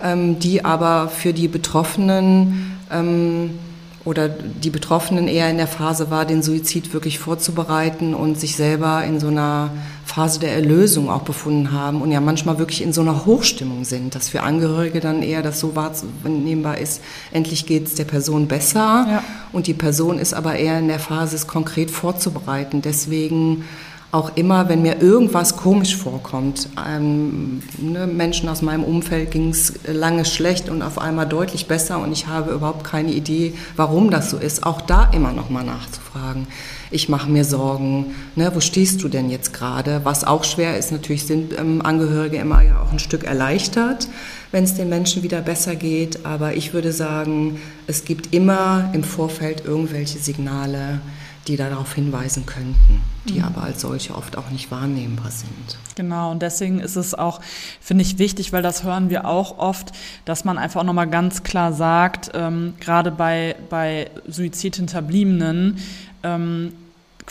[0.00, 3.58] ähm, die aber für die Betroffenen ähm,
[4.04, 9.04] oder die Betroffenen eher in der Phase war, den Suizid wirklich vorzubereiten und sich selber
[9.04, 9.70] in so einer
[10.06, 14.14] Phase der Erlösung auch befunden haben und ja manchmal wirklich in so einer Hochstimmung sind,
[14.14, 19.06] dass für Angehörige dann eher das so wahrnehmbar ist, endlich geht es der Person besser
[19.08, 19.24] ja.
[19.52, 22.80] und die Person ist aber eher in der Phase, es konkret vorzubereiten.
[22.82, 23.64] Deswegen
[24.12, 29.74] auch immer, wenn mir irgendwas komisch vorkommt, ähm, ne, Menschen aus meinem Umfeld ging es
[29.86, 34.30] lange schlecht und auf einmal deutlich besser und ich habe überhaupt keine Idee, warum das
[34.30, 36.48] so ist, auch da immer noch mal nachzufragen.
[36.90, 40.00] Ich mache mir Sorgen, ne, wo stehst du denn jetzt gerade?
[40.02, 44.08] Was auch schwer ist, natürlich sind ähm, Angehörige immer ja auch ein Stück erleichtert,
[44.50, 49.04] wenn es den Menschen wieder besser geht, aber ich würde sagen, es gibt immer im
[49.04, 51.00] Vorfeld irgendwelche Signale,
[51.46, 53.44] die darauf hinweisen könnten, die mhm.
[53.44, 55.78] aber als solche oft auch nicht wahrnehmbar sind.
[55.96, 57.40] Genau, und deswegen ist es auch,
[57.80, 59.92] finde ich, wichtig, weil das hören wir auch oft,
[60.24, 65.78] dass man einfach nochmal ganz klar sagt, ähm, gerade bei, bei Suizidhinterbliebenen,
[66.22, 66.72] ähm,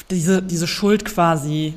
[0.09, 1.75] diese, diese Schuld quasi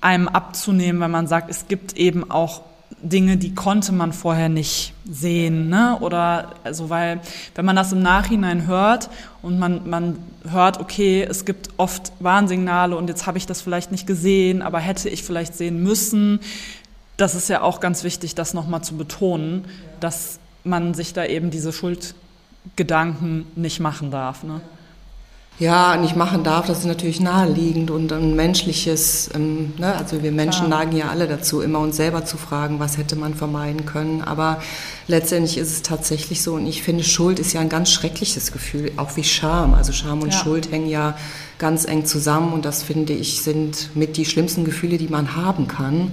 [0.00, 2.62] einem abzunehmen, weil man sagt, es gibt eben auch
[3.04, 5.98] Dinge, die konnte man vorher nicht sehen, ne?
[6.00, 7.20] Oder also weil,
[7.54, 9.10] wenn man das im Nachhinein hört
[9.42, 13.92] und man, man hört, okay, es gibt oft Warnsignale und jetzt habe ich das vielleicht
[13.92, 16.40] nicht gesehen, aber hätte ich vielleicht sehen müssen.
[17.16, 19.66] Das ist ja auch ganz wichtig, das nochmal zu betonen,
[20.00, 24.42] dass man sich da eben diese Schuldgedanken nicht machen darf.
[24.42, 24.62] Ne?
[25.60, 30.32] Ja, nicht machen darf, das ist natürlich naheliegend und ein menschliches, ähm, ne, also wir
[30.32, 30.80] Menschen Klar.
[30.80, 34.20] neigen ja alle dazu, immer uns selber zu fragen, was hätte man vermeiden können.
[34.20, 34.60] Aber
[35.06, 38.90] letztendlich ist es tatsächlich so und ich finde, Schuld ist ja ein ganz schreckliches Gefühl,
[38.96, 39.74] auch wie Scham.
[39.74, 40.38] Also Scham und ja.
[40.40, 41.16] Schuld hängen ja
[41.58, 45.68] ganz eng zusammen und das finde ich sind mit die schlimmsten Gefühle, die man haben
[45.68, 46.10] kann.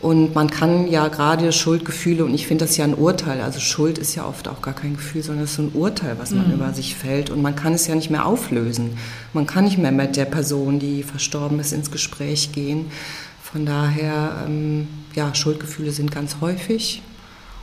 [0.00, 3.96] Und man kann ja gerade Schuldgefühle, und ich finde das ja ein Urteil, also Schuld
[3.96, 6.48] ist ja oft auch gar kein Gefühl, sondern es ist so ein Urteil, was man
[6.48, 6.54] mhm.
[6.54, 7.30] über sich fällt.
[7.30, 8.98] Und man kann es ja nicht mehr auflösen.
[9.32, 12.90] Man kann nicht mehr mit der Person, die verstorben ist, ins Gespräch gehen.
[13.42, 17.02] Von daher, ähm, ja, Schuldgefühle sind ganz häufig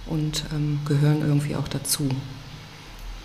[0.07, 2.09] und ähm, gehören irgendwie auch dazu.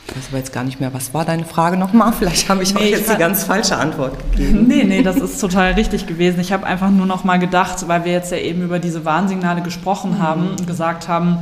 [0.09, 2.13] Ich weiß aber jetzt gar nicht mehr, was war deine Frage nochmal?
[2.19, 4.67] Vielleicht habe ich nee, auch jetzt die ganz falsche Antwort gegeben.
[4.67, 6.41] Nee, nee, das ist total richtig gewesen.
[6.41, 9.63] Ich habe einfach nur noch mal gedacht, weil wir jetzt ja eben über diese Warnsignale
[9.63, 10.23] gesprochen mhm.
[10.23, 11.39] haben und gesagt haben,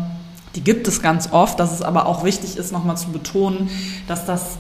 [0.55, 3.69] die gibt es ganz oft, dass es aber auch wichtig ist, nochmal zu betonen,
[4.07, 4.57] dass das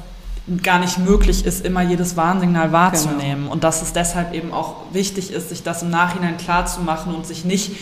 [0.63, 3.45] gar nicht möglich ist, immer jedes Warnsignal wahrzunehmen.
[3.45, 3.53] Genau.
[3.53, 7.47] Und dass es deshalb eben auch wichtig ist, sich das im Nachhinein klarzumachen und sich
[7.47, 7.73] nicht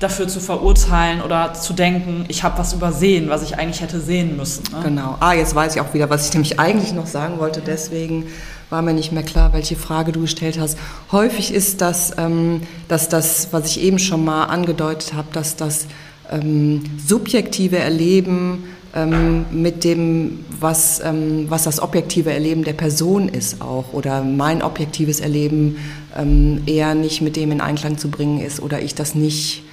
[0.00, 4.36] dafür zu verurteilen oder zu denken, ich habe was übersehen, was ich eigentlich hätte sehen
[4.36, 4.64] müssen.
[4.72, 4.80] Ne?
[4.82, 5.16] Genau.
[5.20, 7.60] Ah, jetzt weiß ich auch wieder, was ich nämlich eigentlich noch sagen wollte.
[7.60, 8.26] Deswegen
[8.70, 10.78] war mir nicht mehr klar, welche Frage du gestellt hast.
[11.12, 15.86] Häufig ist das, ähm, dass das, was ich eben schon mal angedeutet habe, dass das
[16.30, 18.64] ähm, subjektive Erleben
[18.96, 24.62] ähm, mit dem, was, ähm, was das objektive Erleben der Person ist auch oder mein
[24.62, 25.76] objektives Erleben
[26.16, 29.64] ähm, eher nicht mit dem in Einklang zu bringen ist oder ich das nicht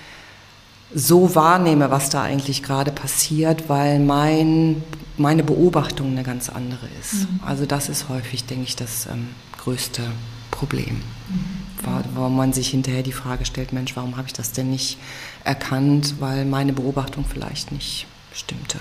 [0.93, 4.83] so wahrnehme, was da eigentlich gerade passiert, weil mein,
[5.17, 7.21] meine Beobachtung eine ganz andere ist.
[7.21, 7.39] Mhm.
[7.45, 10.03] Also das ist häufig, denke ich, das ähm, größte
[10.51, 10.97] Problem,
[11.29, 12.03] mhm.
[12.13, 14.97] wo man sich hinterher die Frage stellt, Mensch, warum habe ich das denn nicht
[15.45, 18.79] erkannt, weil meine Beobachtung vielleicht nicht stimmte.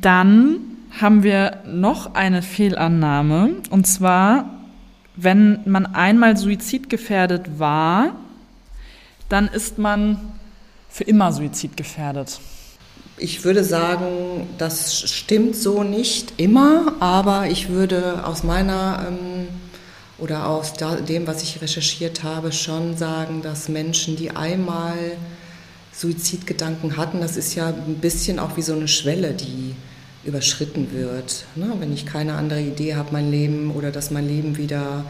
[0.00, 0.58] Dann
[1.00, 4.50] haben wir noch eine Fehlannahme, und zwar,
[5.16, 8.14] wenn man einmal suizidgefährdet war,
[9.28, 10.20] dann ist man
[10.88, 12.38] für immer suizidgefährdet.
[13.16, 19.48] Ich würde sagen, das stimmt so nicht immer, aber ich würde aus meiner ähm,
[20.18, 24.96] oder aus dem, was ich recherchiert habe, schon sagen, dass Menschen, die einmal
[25.96, 29.74] Suizidgedanken hatten, das ist ja ein bisschen auch wie so eine Schwelle, die
[30.24, 31.44] überschritten wird.
[31.54, 31.72] Ne?
[31.78, 35.04] Wenn ich keine andere Idee habe, mein Leben oder dass mein Leben wieder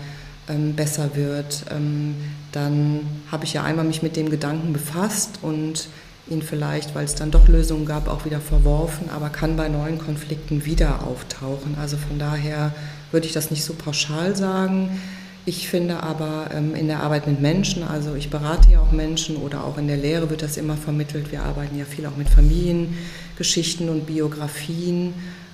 [0.48, 2.16] ähm, besser wird, ähm,
[2.52, 5.88] dann habe ich ja einmal mich mit dem Gedanken befasst und
[6.28, 9.98] ihn vielleicht, weil es dann doch Lösungen gab, auch wieder verworfen, aber kann bei neuen
[9.98, 11.76] Konflikten wieder auftauchen.
[11.80, 12.72] Also von daher
[13.12, 15.00] würde ich das nicht so pauschal sagen.
[15.46, 19.36] Ich finde aber ähm, in der Arbeit mit Menschen, also ich berate ja auch Menschen
[19.36, 21.30] oder auch in der Lehre wird das immer vermittelt.
[21.32, 25.12] Wir arbeiten ja viel auch mit Familiengeschichten und Biografien.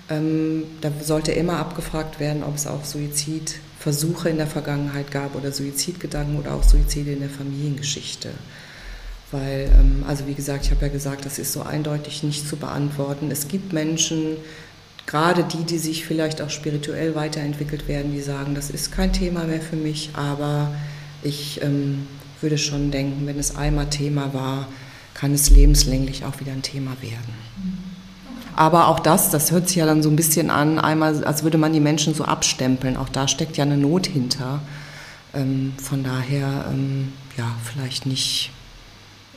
[0.08, 5.50] Ähm, da sollte immer abgefragt werden, ob es auch Suizidversuche in der Vergangenheit gab oder
[5.50, 8.30] Suizidgedanken oder auch Suizide in der Familiengeschichte.
[9.32, 12.56] Weil, ähm, also wie gesagt, ich habe ja gesagt, das ist so eindeutig nicht zu
[12.56, 13.32] beantworten.
[13.32, 14.36] Es gibt Menschen,
[15.10, 19.42] gerade die, die sich vielleicht auch spirituell weiterentwickelt werden, die sagen, das ist kein Thema
[19.42, 20.72] mehr für mich, aber
[21.24, 22.06] ich ähm,
[22.40, 24.68] würde schon denken, wenn es einmal Thema war,
[25.14, 27.34] kann es lebenslänglich auch wieder ein Thema werden.
[28.54, 31.58] Aber auch das, das hört sich ja dann so ein bisschen an, einmal, als würde
[31.58, 32.96] man die Menschen so abstempeln.
[32.96, 34.60] Auch da steckt ja eine Not hinter.
[35.34, 38.52] Ähm, von daher, ähm, ja, vielleicht nicht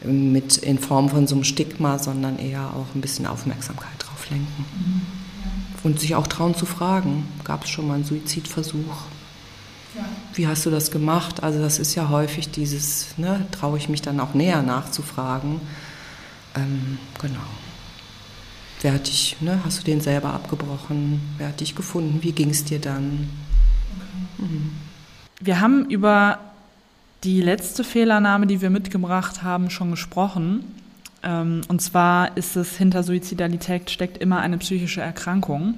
[0.03, 4.65] mit in Form von so einem Stigma, sondern eher auch ein bisschen Aufmerksamkeit drauf lenken.
[4.77, 5.22] Mhm.
[5.83, 9.05] Und sich auch trauen zu fragen, gab es schon mal einen Suizidversuch?
[9.95, 10.05] Ja.
[10.33, 11.43] Wie hast du das gemacht?
[11.43, 15.59] Also das ist ja häufig dieses, ne, traue ich mich dann auch näher nachzufragen.
[16.55, 17.41] Ähm, genau.
[18.81, 21.21] Wer hat dich, ne, hast du den selber abgebrochen?
[21.37, 22.23] Wer hat dich gefunden?
[22.23, 23.29] Wie ging es dir dann?
[24.37, 24.47] Okay.
[24.47, 24.71] Mhm.
[25.39, 26.39] Wir haben über
[27.23, 30.63] die letzte Fehlernahme, die wir mitgebracht haben, schon gesprochen.
[31.23, 35.75] Ähm, und zwar ist es hinter Suizidalität steckt immer eine psychische Erkrankung.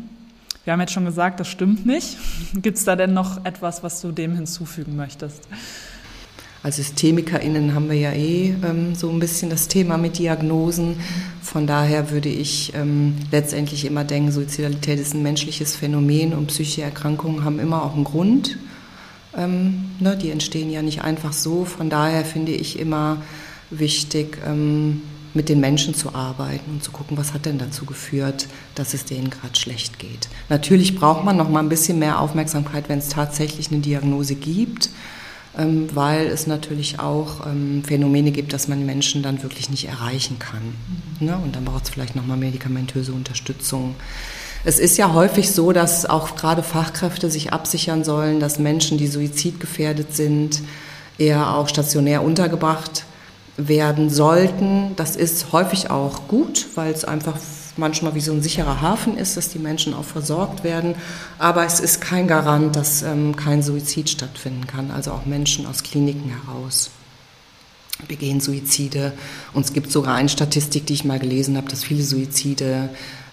[0.63, 2.17] Wir haben jetzt schon gesagt, das stimmt nicht.
[2.55, 5.47] Gibt es da denn noch etwas, was du dem hinzufügen möchtest?
[6.63, 10.95] Als SystemikerInnen haben wir ja eh ähm, so ein bisschen das Thema mit Diagnosen.
[11.43, 16.81] Von daher würde ich ähm, letztendlich immer denken, Suizidalität ist ein menschliches Phänomen und psychische
[16.81, 18.58] Erkrankungen haben immer auch einen Grund.
[19.38, 21.65] Ähm, ne, die entstehen ja nicht einfach so.
[21.65, 23.21] Von daher finde ich immer
[23.69, 25.03] wichtig, ähm,
[25.36, 29.06] mit den Menschen zu arbeiten und zu gucken, was hat denn dazu geführt, dass es
[29.06, 30.30] denen gerade schlecht geht.
[30.50, 34.89] Natürlich braucht man noch mal ein bisschen mehr Aufmerksamkeit, wenn es tatsächlich eine Diagnose gibt,
[35.58, 40.39] ähm, weil es natürlich auch ähm, Phänomene gibt, dass man Menschen dann wirklich nicht erreichen
[40.39, 40.74] kann.
[41.19, 41.38] Ne?
[41.43, 43.95] Und dann braucht es vielleicht noch mal medikamentöse Unterstützung.
[44.63, 49.08] Es ist ja häufig so, dass auch gerade Fachkräfte sich absichern sollen, dass Menschen, die
[49.08, 50.62] suizidgefährdet sind,
[51.17, 53.06] eher auch stationär untergebracht
[53.58, 54.96] werden sollten.
[54.96, 57.38] Das ist häufig auch gut, weil es einfach
[57.78, 60.96] manchmal wie so ein sicherer Hafen ist, dass die Menschen auch versorgt werden.
[61.39, 64.91] Aber es ist kein Garant, dass ähm, kein Suizid stattfinden kann.
[64.91, 66.89] Also auch Menschen aus Kliniken heraus
[68.08, 69.13] begehen Suizide.
[69.54, 72.89] Und es gibt sogar eine Statistik, die ich mal gelesen habe, dass viele Suizide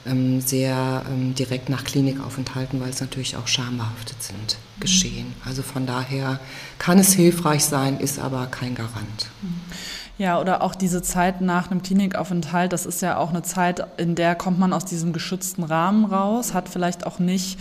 [0.06, 5.34] ähm, sehr ähm, direkt nach Klinikaufenthalten, weil es natürlich auch schambehaftet sind, geschehen.
[5.44, 6.40] Also von daher
[6.78, 9.28] kann es hilfreich sein, ist aber kein Garant.
[9.42, 9.60] Mhm.
[10.18, 14.14] Ja, oder auch diese Zeit nach einem Klinikaufenthalt, das ist ja auch eine Zeit, in
[14.14, 17.58] der kommt man aus diesem geschützten Rahmen raus, hat vielleicht auch nicht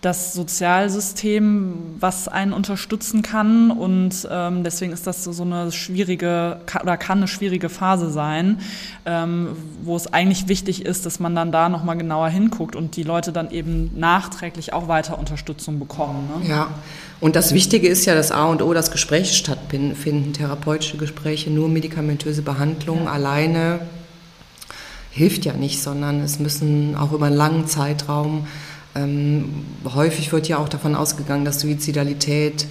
[0.00, 3.70] das Sozialsystem, was einen unterstützen kann.
[3.70, 8.60] Und ähm, deswegen ist das so, eine schwierige oder kann eine schwierige Phase sein,
[9.04, 9.48] ähm,
[9.82, 13.32] wo es eigentlich wichtig ist, dass man dann da nochmal genauer hinguckt und die Leute
[13.32, 16.28] dann eben nachträglich auch weiter Unterstützung bekommen.
[16.40, 16.48] Ne?
[16.48, 16.68] Ja,
[17.20, 21.68] und das Wichtige ist ja das A und O, dass Gespräche stattfinden, therapeutische Gespräche, nur
[21.68, 23.12] medikamentöse Behandlung ja.
[23.12, 23.80] alleine
[25.10, 28.46] hilft ja nicht, sondern es müssen auch über einen langen Zeitraum
[28.94, 32.66] ähm, häufig wird ja auch davon ausgegangen, dass Suizidalität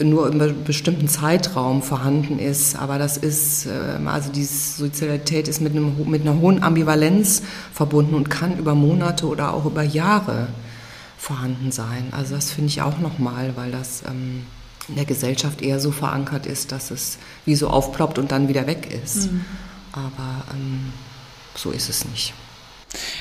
[0.00, 2.76] nur über einen bestimmten Zeitraum vorhanden ist.
[2.76, 8.14] Aber das ist, ähm, also die Sozialität ist mit, einem, mit einer hohen Ambivalenz verbunden
[8.14, 10.48] und kann über Monate oder auch über Jahre
[11.18, 12.08] vorhanden sein.
[12.12, 14.44] Also das finde ich auch nochmal, weil das ähm,
[14.88, 18.66] in der Gesellschaft eher so verankert ist, dass es wie so aufploppt und dann wieder
[18.66, 19.30] weg ist.
[19.30, 19.44] Mhm.
[19.92, 20.92] Aber ähm,
[21.56, 22.32] so ist es nicht.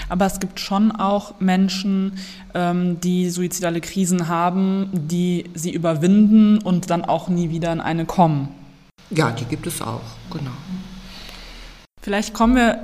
[0.10, 2.14] Aber es gibt schon auch Menschen,
[2.54, 8.06] ähm, die suizidale Krisen haben, die sie überwinden und dann auch nie wieder in eine
[8.06, 8.50] kommen.
[9.10, 10.02] Ja, die gibt es auch,
[10.32, 10.52] genau.
[12.02, 12.80] Vielleicht kommen wir,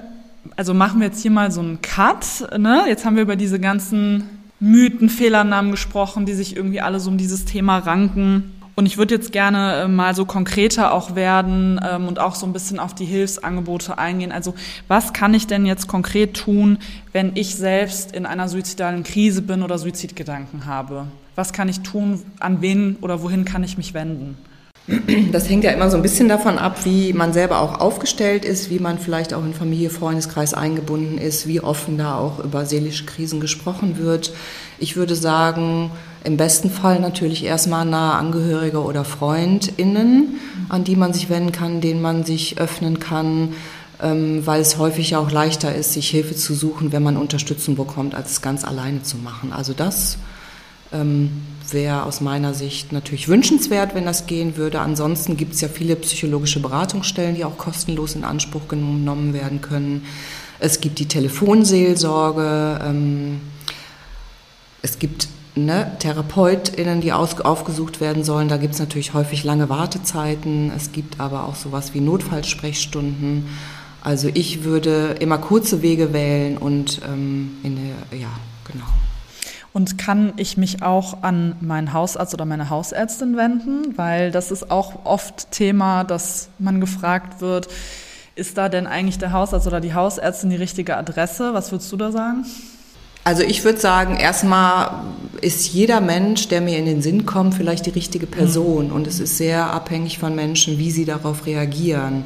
[0.56, 2.48] also machen wir jetzt hier mal so einen Cut.
[2.58, 2.84] Ne?
[2.88, 7.17] Jetzt haben wir über diese ganzen Mythen, Fehlernamen gesprochen, die sich irgendwie alle so um
[7.17, 8.52] dieses Thema ranken.
[8.75, 12.45] Und ich würde jetzt gerne äh, mal so konkreter auch werden ähm, und auch so
[12.45, 14.31] ein bisschen auf die Hilfsangebote eingehen.
[14.31, 14.55] Also
[14.88, 16.79] was kann ich denn jetzt konkret tun,
[17.12, 21.05] wenn ich selbst in einer suizidalen Krise bin oder Suizidgedanken habe?
[21.36, 22.21] Was kann ich tun?
[22.39, 24.38] An wen oder wohin kann ich mich wenden?
[25.31, 28.69] Das hängt ja immer so ein bisschen davon ab, wie man selber auch aufgestellt ist,
[28.69, 33.05] wie man vielleicht auch in Familie, Freundeskreis eingebunden ist, wie offen da auch über seelische
[33.05, 34.33] Krisen gesprochen wird.
[34.79, 35.91] Ich würde sagen,
[36.23, 41.81] im besten Fall natürlich erstmal nahe Angehörige oder FreundInnen, an die man sich wenden kann,
[41.81, 43.53] denen man sich öffnen kann,
[44.01, 48.15] ähm, weil es häufig auch leichter ist, sich Hilfe zu suchen, wenn man Unterstützung bekommt,
[48.15, 49.51] als es ganz alleine zu machen.
[49.51, 50.17] Also das
[50.93, 51.29] ähm,
[51.71, 54.79] wäre aus meiner Sicht natürlich wünschenswert, wenn das gehen würde.
[54.79, 60.05] Ansonsten gibt es ja viele psychologische Beratungsstellen, die auch kostenlos in Anspruch genommen werden können.
[60.59, 62.79] Es gibt die Telefonseelsorge.
[62.81, 63.41] Ähm,
[64.81, 68.47] es gibt ne, TherapeutInnen, die aus, aufgesucht werden sollen.
[68.49, 70.71] Da gibt es natürlich häufig lange Wartezeiten.
[70.75, 73.47] Es gibt aber auch sowas wie Notfallsprechstunden.
[74.01, 78.27] Also ich würde immer kurze Wege wählen und ähm, in der, ja,
[78.65, 78.85] genau.
[79.71, 83.97] Und kann ich mich auch an meinen Hausarzt oder meine Hausärztin wenden?
[83.97, 87.69] Weil das ist auch oft Thema, dass man gefragt wird,
[88.35, 91.53] ist da denn eigentlich der Hausarzt oder die Hausärztin die richtige Adresse?
[91.53, 92.45] Was würdest du da sagen?
[93.23, 95.03] Also ich würde sagen, erstmal
[95.41, 98.91] ist jeder Mensch, der mir in den Sinn kommt, vielleicht die richtige Person.
[98.91, 102.25] Und es ist sehr abhängig von Menschen, wie sie darauf reagieren.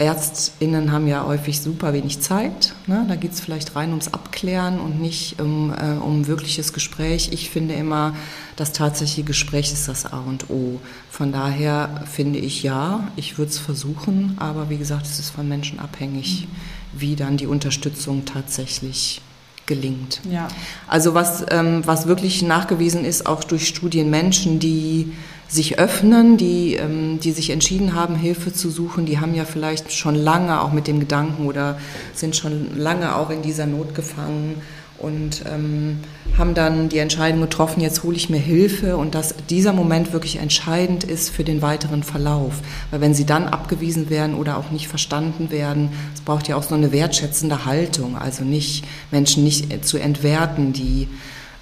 [0.00, 2.72] Ärztinnen haben ja häufig super wenig Zeit.
[2.86, 3.04] Ne?
[3.08, 7.30] Da geht es vielleicht rein ums Abklären und nicht um, äh, um wirkliches Gespräch.
[7.32, 8.14] Ich finde immer,
[8.54, 10.80] das tatsächliche Gespräch ist das A und O.
[11.10, 15.48] Von daher finde ich ja, ich würde es versuchen, aber wie gesagt, es ist von
[15.48, 16.46] Menschen abhängig,
[16.92, 19.20] wie dann die Unterstützung tatsächlich
[19.68, 20.20] gelingt.
[20.28, 20.48] Ja.
[20.88, 25.12] Also was, ähm, was wirklich nachgewiesen ist, auch durch Studien Menschen, die
[25.46, 29.92] sich öffnen, die, ähm, die sich entschieden haben, Hilfe zu suchen, die haben ja vielleicht
[29.92, 31.78] schon lange auch mit dem Gedanken oder
[32.12, 34.60] sind schon lange auch in dieser Not gefangen
[34.98, 35.98] und ähm,
[36.36, 40.36] haben dann die Entscheidung getroffen, jetzt hole ich mir Hilfe und dass dieser Moment wirklich
[40.36, 42.60] entscheidend ist für den weiteren Verlauf.
[42.90, 46.62] Weil wenn sie dann abgewiesen werden oder auch nicht verstanden werden, es braucht ja auch
[46.62, 51.08] so eine wertschätzende Haltung, also nicht Menschen nicht zu entwerten, die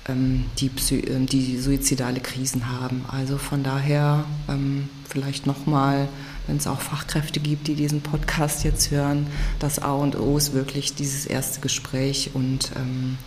[0.09, 0.71] ähm, die,
[1.09, 3.05] ähm, die suizidale Krisen haben.
[3.09, 6.09] Also von daher ähm, vielleicht nochmal,
[6.47, 9.27] wenn es auch Fachkräfte gibt, die diesen Podcast jetzt hören,
[9.59, 13.19] das A und O ist wirklich dieses erste Gespräch und ähm,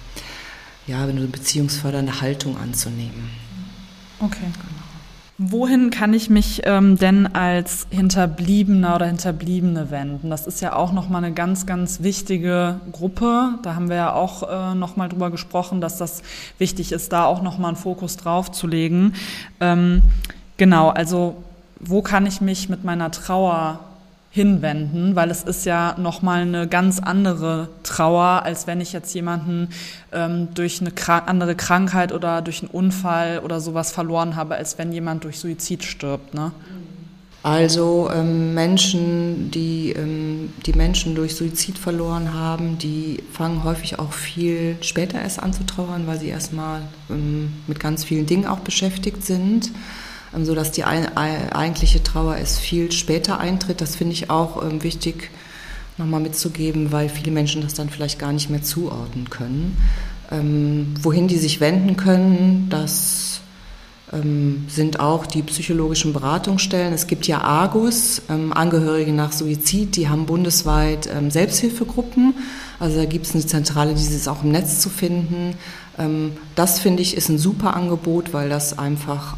[0.88, 3.30] ja, eine beziehungsfördernde Haltung anzunehmen.
[4.20, 4.48] Okay.
[5.42, 10.30] Wohin kann ich mich ähm, denn als Hinterbliebener oder Hinterbliebene wenden?
[10.30, 13.54] Das ist ja auch nochmal eine ganz, ganz wichtige Gruppe.
[13.64, 16.24] Da haben wir ja auch äh, nochmal drüber gesprochen, dass das
[16.58, 19.14] wichtig ist, da auch nochmal einen Fokus drauf zu legen.
[19.62, 20.02] Ähm,
[20.58, 21.38] genau, also
[21.80, 23.80] wo kann ich mich mit meiner Trauer
[24.32, 29.70] hinwenden, weil es ist ja nochmal eine ganz andere Trauer, als wenn ich jetzt jemanden
[30.12, 34.78] ähm, durch eine krank andere Krankheit oder durch einen Unfall oder sowas verloren habe, als
[34.78, 36.36] wenn jemand durch Suizid stirbt.
[36.36, 36.52] Ne?
[37.42, 44.14] Also ähm, Menschen, die ähm, die Menschen durch Suizid verloren haben, die fangen häufig auch
[44.14, 48.60] viel später erst an zu trauern, weil sie erstmal ähm, mit ganz vielen Dingen auch
[48.60, 49.72] beschäftigt sind.
[50.36, 53.82] Ähm, so dass die eigentliche Trauer erst viel später eintritt.
[53.82, 55.32] Das finde ich auch ähm, wichtig
[55.98, 59.78] nochmal mitzugeben, weil viele Menschen das dann vielleicht gar nicht mehr zuordnen können.
[60.32, 63.42] Ähm, wohin die sich wenden können, das
[64.12, 66.96] sind auch die psychologischen Beratungsstellen.
[66.96, 72.34] Es gibt ja Argus, Angehörige nach Suizid, die haben bundesweit Selbsthilfegruppen.
[72.80, 75.54] Also da gibt es eine Zentrale, die ist auch im Netz zu finden.
[76.56, 79.38] das finde ich ist ein super Angebot, weil das einfach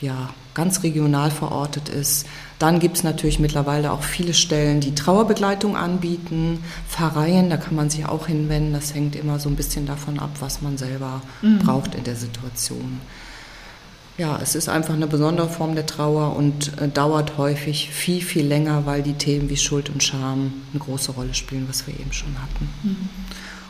[0.00, 2.26] ja, ganz regional verortet ist.
[2.58, 7.90] Dann gibt es natürlich mittlerweile auch viele Stellen, die Trauerbegleitung anbieten, Pfarreien, da kann man
[7.90, 8.72] sich auch hinwenden.
[8.72, 11.58] Das hängt immer so ein bisschen davon ab, was man selber mhm.
[11.60, 13.00] braucht in der Situation.
[14.18, 18.44] Ja, es ist einfach eine besondere Form der Trauer und äh, dauert häufig viel, viel
[18.44, 22.12] länger, weil die Themen wie Schuld und Scham eine große Rolle spielen, was wir eben
[22.12, 22.68] schon hatten.
[22.82, 23.08] Mhm.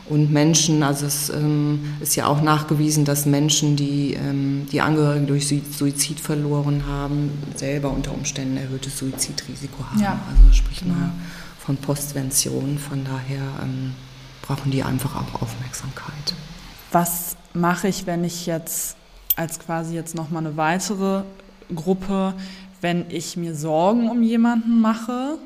[0.09, 5.27] Und Menschen, also es ähm, ist ja auch nachgewiesen, dass Menschen, die ähm, die Angehörigen
[5.27, 10.01] durch Suizid verloren haben, selber unter Umständen erhöhtes Suizidrisiko haben.
[10.01, 10.19] Ja.
[10.27, 10.95] Also sprich genau.
[10.95, 11.11] mal
[11.59, 12.79] von Postvention.
[12.79, 13.93] Von daher ähm,
[14.41, 16.33] brauchen die einfach auch Aufmerksamkeit.
[16.91, 18.95] Was mache ich, wenn ich jetzt
[19.35, 21.21] als quasi jetzt nochmal eine weitere
[21.73, 22.33] Gruppe,
[22.81, 25.37] wenn ich mir Sorgen um jemanden mache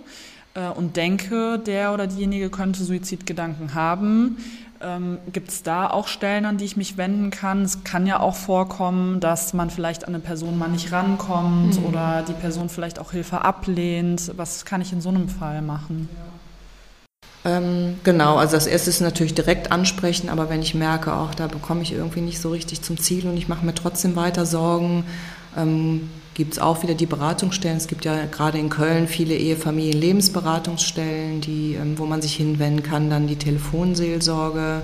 [0.54, 4.38] äh, und denke, der oder diejenige könnte Suizidgedanken haben?
[4.82, 7.62] Ähm, Gibt es da auch Stellen, an die ich mich wenden kann?
[7.62, 11.86] Es kann ja auch vorkommen, dass man vielleicht an eine Person mal nicht rankommt mhm.
[11.86, 14.32] oder die Person vielleicht auch Hilfe ablehnt.
[14.36, 16.10] Was kann ich in so einem Fall machen?
[17.46, 21.48] Ähm, genau, also das erste ist natürlich direkt ansprechen, aber wenn ich merke, auch da
[21.48, 25.06] bekomme ich irgendwie nicht so richtig zum Ziel und ich mache mir trotzdem weiter Sorgen,
[25.58, 27.78] ähm, gibt es auch wieder die Beratungsstellen.
[27.78, 33.10] Es gibt ja gerade in Köln viele Ehefamilien-Lebensberatungsstellen, die, ähm, wo man sich hinwenden kann,
[33.10, 34.82] dann die Telefonseelsorge.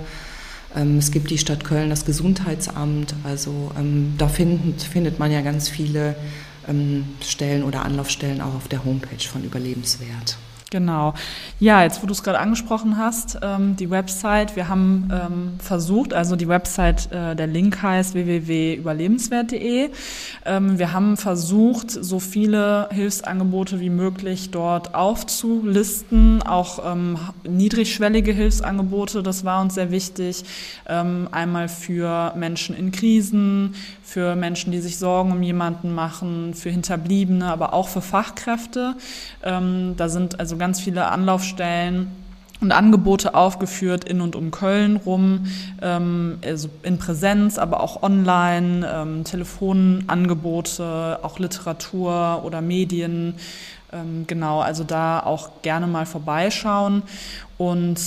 [0.76, 3.14] Ähm, es gibt die Stadt Köln, das Gesundheitsamt.
[3.24, 6.16] Also ähm, da findet, findet man ja ganz viele
[7.26, 10.36] Stellen oder Anlaufstellen auch auf der Homepage von Überlebenswert.
[10.70, 11.14] Genau.
[11.58, 16.14] Ja, jetzt wo du es gerade angesprochen hast, ähm, die Website, wir haben ähm, versucht,
[16.14, 19.90] also die Website, äh, der Link heißt www.überlebenswert.de.
[20.44, 29.24] Ähm, wir haben versucht, so viele Hilfsangebote wie möglich dort aufzulisten, auch ähm, niedrigschwellige Hilfsangebote,
[29.24, 30.44] das war uns sehr wichtig.
[30.88, 36.70] Ähm, einmal für Menschen in Krisen, für Menschen, die sich Sorgen um jemanden machen, für
[36.70, 38.94] Hinterbliebene, aber auch für Fachkräfte.
[39.42, 42.12] Ähm, da sind also ganz viele Anlaufstellen
[42.60, 45.46] und Angebote aufgeführt in und um Köln rum,
[45.80, 53.34] ähm, also in Präsenz, aber auch online, ähm, Telefonangebote, auch Literatur oder Medien.
[53.92, 57.02] Ähm, genau, also da auch gerne mal vorbeischauen
[57.58, 57.98] und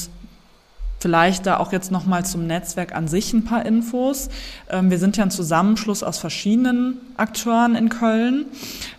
[1.04, 4.30] Vielleicht da auch jetzt nochmal zum Netzwerk an sich ein paar Infos.
[4.70, 8.45] Ähm, wir sind ja ein Zusammenschluss aus verschiedenen Akteuren in Köln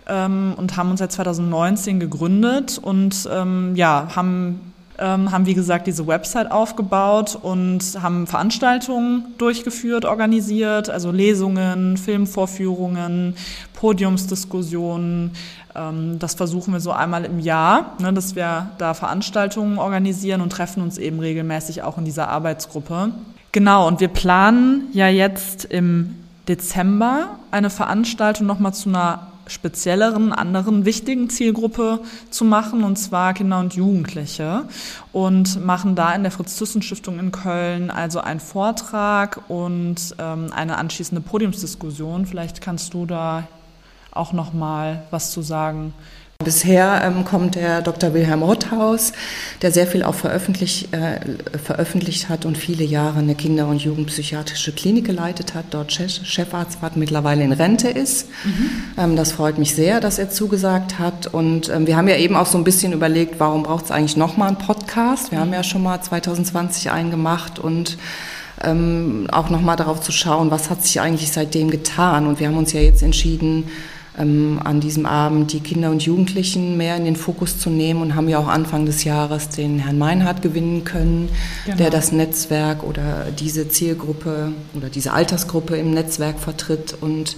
[0.06, 4.60] ähm, und haben uns seit 2019 gegründet und ähm, ja, haben
[4.96, 13.34] haben, wie gesagt, diese Website aufgebaut und haben Veranstaltungen durchgeführt, organisiert, also Lesungen, Filmvorführungen,
[13.72, 15.32] Podiumsdiskussionen,
[15.74, 20.82] das versuchen wir so einmal im Jahr, ne, dass wir da Veranstaltungen organisieren und treffen
[20.82, 23.10] uns eben regelmäßig auch in dieser Arbeitsgruppe.
[23.50, 26.16] Genau, und wir planen ja jetzt im
[26.48, 32.00] Dezember eine Veranstaltung nochmal zu einer spezielleren, anderen wichtigen Zielgruppe
[32.30, 34.64] zu machen, und zwar Kinder und Jugendliche.
[35.12, 41.20] Und machen da in der Fritz-Thyssen-Stiftung in Köln also einen Vortrag und ähm, eine anschließende
[41.20, 42.26] Podiumsdiskussion.
[42.26, 43.44] Vielleicht kannst du da
[44.14, 45.92] auch noch mal was zu sagen.
[46.42, 48.12] Bisher ähm, kommt der Dr.
[48.12, 49.12] Wilhelm Rotthaus,
[49.62, 51.20] der sehr viel auch veröffentlicht, äh,
[51.62, 56.90] veröffentlicht hat und viele Jahre eine Kinder- und Jugendpsychiatrische Klinik geleitet hat, dort Chefarzt war,
[56.96, 58.28] mittlerweile in Rente ist.
[58.44, 58.70] Mhm.
[58.98, 61.28] Ähm, das freut mich sehr, dass er zugesagt hat.
[61.28, 64.16] Und ähm, wir haben ja eben auch so ein bisschen überlegt, warum braucht es eigentlich
[64.16, 65.30] nochmal einen Podcast?
[65.30, 67.96] Wir haben ja schon mal 2020 einen gemacht und
[68.62, 72.26] ähm, auch nochmal darauf zu schauen, was hat sich eigentlich seitdem getan.
[72.26, 73.70] Und wir haben uns ja jetzt entschieden,
[74.18, 78.14] ähm, an diesem Abend die Kinder und Jugendlichen mehr in den Fokus zu nehmen und
[78.14, 81.28] haben ja auch Anfang des Jahres den Herrn Meinhardt gewinnen können,
[81.64, 81.76] genau.
[81.78, 87.36] der das Netzwerk oder diese Zielgruppe oder diese Altersgruppe im Netzwerk vertritt und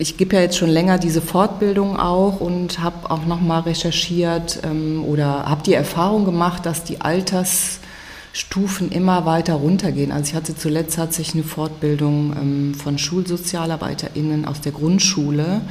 [0.00, 5.04] ich gebe ja jetzt schon länger diese Fortbildung auch und habe auch nochmal recherchiert ähm,
[5.04, 10.12] oder habe die Erfahrung gemacht, dass die Altersstufen immer weiter runtergehen.
[10.12, 15.62] Also ich hatte zuletzt hat sich eine Fortbildung ähm, von SchulsozialarbeiterInnen aus der Grundschule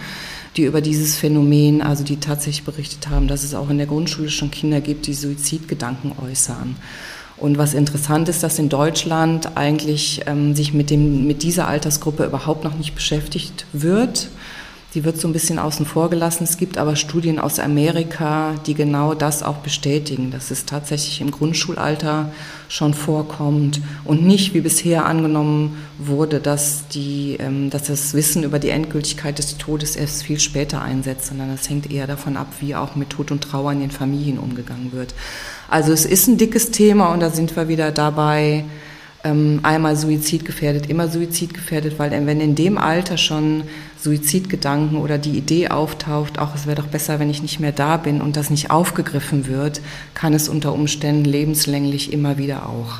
[0.57, 4.29] die über dieses Phänomen, also die tatsächlich berichtet haben, dass es auch in der Grundschule
[4.29, 6.75] schon Kinder gibt, die Suizidgedanken äußern.
[7.37, 12.25] Und was interessant ist, dass in Deutschland eigentlich ähm, sich mit, dem, mit dieser Altersgruppe
[12.25, 14.29] überhaupt noch nicht beschäftigt wird.
[14.97, 16.43] Die wird so ein bisschen außen vor gelassen.
[16.45, 21.29] Es gibt aber Studien aus Amerika, die genau das auch bestätigen, dass es tatsächlich im
[21.29, 22.31] Grundschulalter
[22.67, 28.57] schon vorkommt und nicht wie bisher angenommen wurde, dass, die, ähm, dass das Wissen über
[28.57, 32.73] die Endgültigkeit des Todes erst viel später einsetzt, sondern das hängt eher davon ab, wie
[32.73, 35.13] auch mit Tod und Trauer in den Familien umgegangen wird.
[35.69, 38.65] Also es ist ein dickes Thema und da sind wir wieder dabei,
[39.23, 43.63] ähm, einmal suizidgefährdet, immer suizidgefährdet, weil wenn in dem Alter schon
[43.99, 47.97] Suizidgedanken oder die Idee auftaucht, auch es wäre doch besser, wenn ich nicht mehr da
[47.97, 49.81] bin und das nicht aufgegriffen wird,
[50.13, 52.99] kann es unter Umständen lebenslänglich immer wieder auch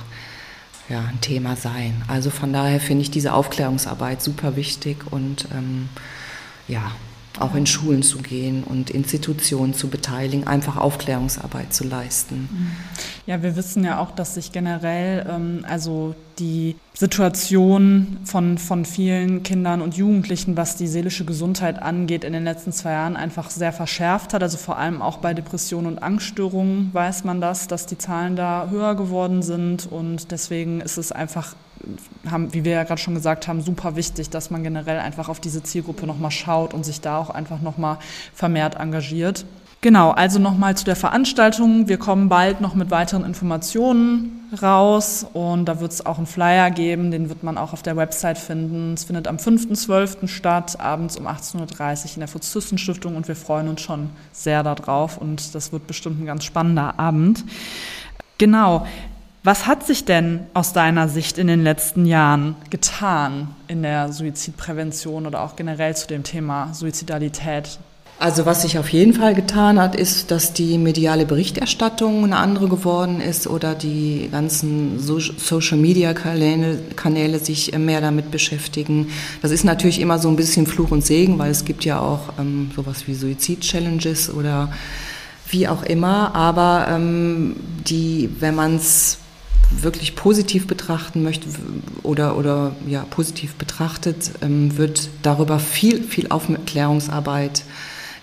[0.90, 2.04] ja, ein Thema sein.
[2.08, 5.90] Also von daher finde ich diese Aufklärungsarbeit super wichtig und ähm,
[6.68, 6.92] ja,
[7.42, 12.50] auch in Schulen zu gehen und Institutionen zu beteiligen, einfach Aufklärungsarbeit zu leisten.
[13.26, 19.44] Ja, wir wissen ja auch, dass sich generell ähm, also die Situation von, von vielen
[19.44, 23.74] Kindern und Jugendlichen, was die seelische Gesundheit angeht, in den letzten zwei Jahren einfach sehr
[23.74, 24.44] verschärft hat.
[24.44, 28.68] Also vor allem auch bei Depressionen und Angststörungen weiß man das, dass die Zahlen da
[28.70, 31.56] höher geworden sind und deswegen ist es einfach
[32.30, 35.40] haben, wie wir ja gerade schon gesagt haben, super wichtig, dass man generell einfach auf
[35.40, 37.98] diese Zielgruppe nochmal schaut und sich da auch einfach nochmal
[38.34, 39.46] vermehrt engagiert.
[39.82, 41.88] Genau, also nochmal zu der Veranstaltung.
[41.88, 46.72] Wir kommen bald noch mit weiteren Informationen raus und da wird es auch einen Flyer
[46.72, 48.96] geben, den wird man auch auf der Website finden.
[48.96, 50.28] Es findet am 5.12.
[50.28, 55.20] statt, abends um 18.30 Uhr in der Fritz-Thyssen-Stiftung und wir freuen uns schon sehr darauf
[55.20, 57.44] und das wird bestimmt ein ganz spannender Abend.
[58.40, 58.88] Genau,
[59.48, 65.26] was hat sich denn aus deiner Sicht in den letzten Jahren getan in der Suizidprävention
[65.26, 67.80] oder auch generell zu dem Thema Suizidalität?
[68.20, 72.68] Also was sich auf jeden Fall getan hat, ist, dass die mediale Berichterstattung eine andere
[72.68, 79.12] geworden ist oder die ganzen Social-Media-Kanäle Kanäle sich mehr damit beschäftigen.
[79.42, 82.34] Das ist natürlich immer so ein bisschen Fluch und Segen, weil es gibt ja auch
[82.38, 84.74] ähm, sowas wie Suizid-Challenges oder
[85.50, 86.36] wie auch immer.
[86.36, 87.56] Aber ähm,
[87.88, 89.20] die, wenn man es
[89.70, 91.48] wirklich positiv betrachten möchte
[92.04, 97.64] oder, oder ja, positiv betrachtet, ähm, wird darüber viel, viel Aufklärungsarbeit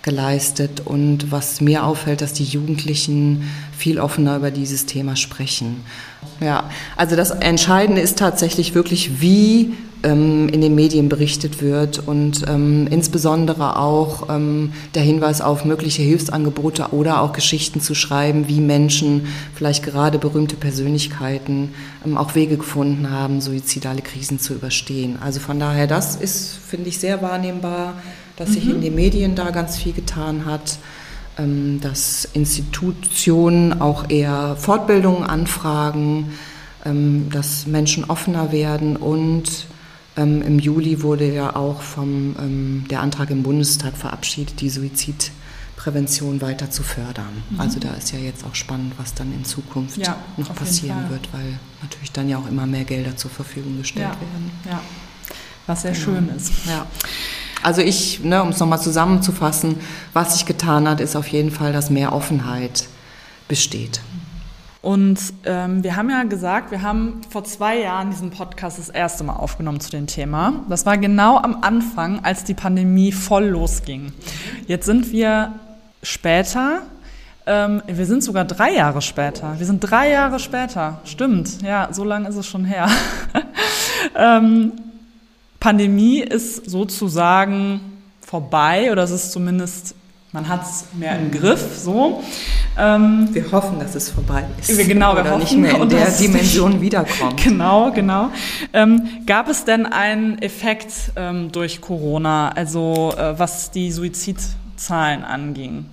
[0.01, 0.81] geleistet.
[0.85, 5.83] Und was mir auffällt, dass die Jugendlichen viel offener über dieses Thema sprechen.
[6.39, 9.73] Ja, also das Entscheidende ist tatsächlich wirklich, wie
[10.05, 16.03] ähm, in den Medien berichtet wird und ähm, insbesondere auch ähm, der Hinweis auf mögliche
[16.03, 21.73] Hilfsangebote oder auch Geschichten zu schreiben, wie Menschen, vielleicht gerade berühmte Persönlichkeiten,
[22.05, 25.17] ähm, auch Wege gefunden haben, suizidale Krisen zu überstehen.
[25.19, 27.95] Also von daher, das ist, finde ich, sehr wahrnehmbar,
[28.37, 28.81] dass sich in mhm.
[28.81, 30.77] den Medien da ganz viel getan hat
[31.37, 36.31] ähm, dass Institutionen auch eher Fortbildungen anfragen,
[36.85, 39.67] ähm, dass Menschen offener werden und
[40.17, 46.41] ähm, Im Juli wurde ja auch vom, ähm, der Antrag im Bundestag verabschiedet, die Suizidprävention
[46.41, 47.43] weiter zu fördern.
[47.49, 47.59] Mhm.
[47.59, 51.27] Also da ist ja jetzt auch spannend, was dann in Zukunft ja, noch passieren wird,
[51.33, 54.51] weil natürlich dann ja auch immer mehr Gelder zur Verfügung gestellt ja, werden.
[54.69, 54.81] Ja,
[55.67, 56.03] was sehr genau.
[56.05, 56.51] schön ist.
[56.65, 56.87] Ja.
[57.61, 59.77] Also ich, ne, um es nochmal zusammenzufassen,
[60.13, 62.87] was sich getan hat, ist auf jeden Fall, dass mehr Offenheit
[63.47, 64.01] besteht.
[64.85, 69.23] Und ähm, wir haben ja gesagt, wir haben vor zwei Jahren diesen Podcast das erste
[69.23, 70.63] Mal aufgenommen zu dem Thema.
[70.69, 74.13] Das war genau am Anfang, als die Pandemie voll losging.
[74.67, 75.53] Jetzt sind wir
[76.03, 76.83] später.
[77.47, 79.57] Ähm, wir sind sogar drei Jahre später.
[79.57, 80.99] Wir sind drei Jahre später.
[81.03, 82.87] Stimmt, ja, so lange ist es schon her.
[84.15, 84.71] ähm,
[85.59, 87.79] Pandemie ist sozusagen
[88.21, 89.95] vorbei oder es ist zumindest
[90.35, 92.21] man hat es mehr im Griff, so.
[92.77, 94.77] Ähm, wir hoffen, dass es vorbei ist.
[94.77, 97.41] Wir, genau, wir oder hoffen, nicht mehr in der Dimension wiederkommt.
[97.41, 98.29] Genau, genau.
[98.73, 105.85] Ähm, gab es denn einen Effekt ähm, durch Corona, also äh, was die Suizidzahlen anging?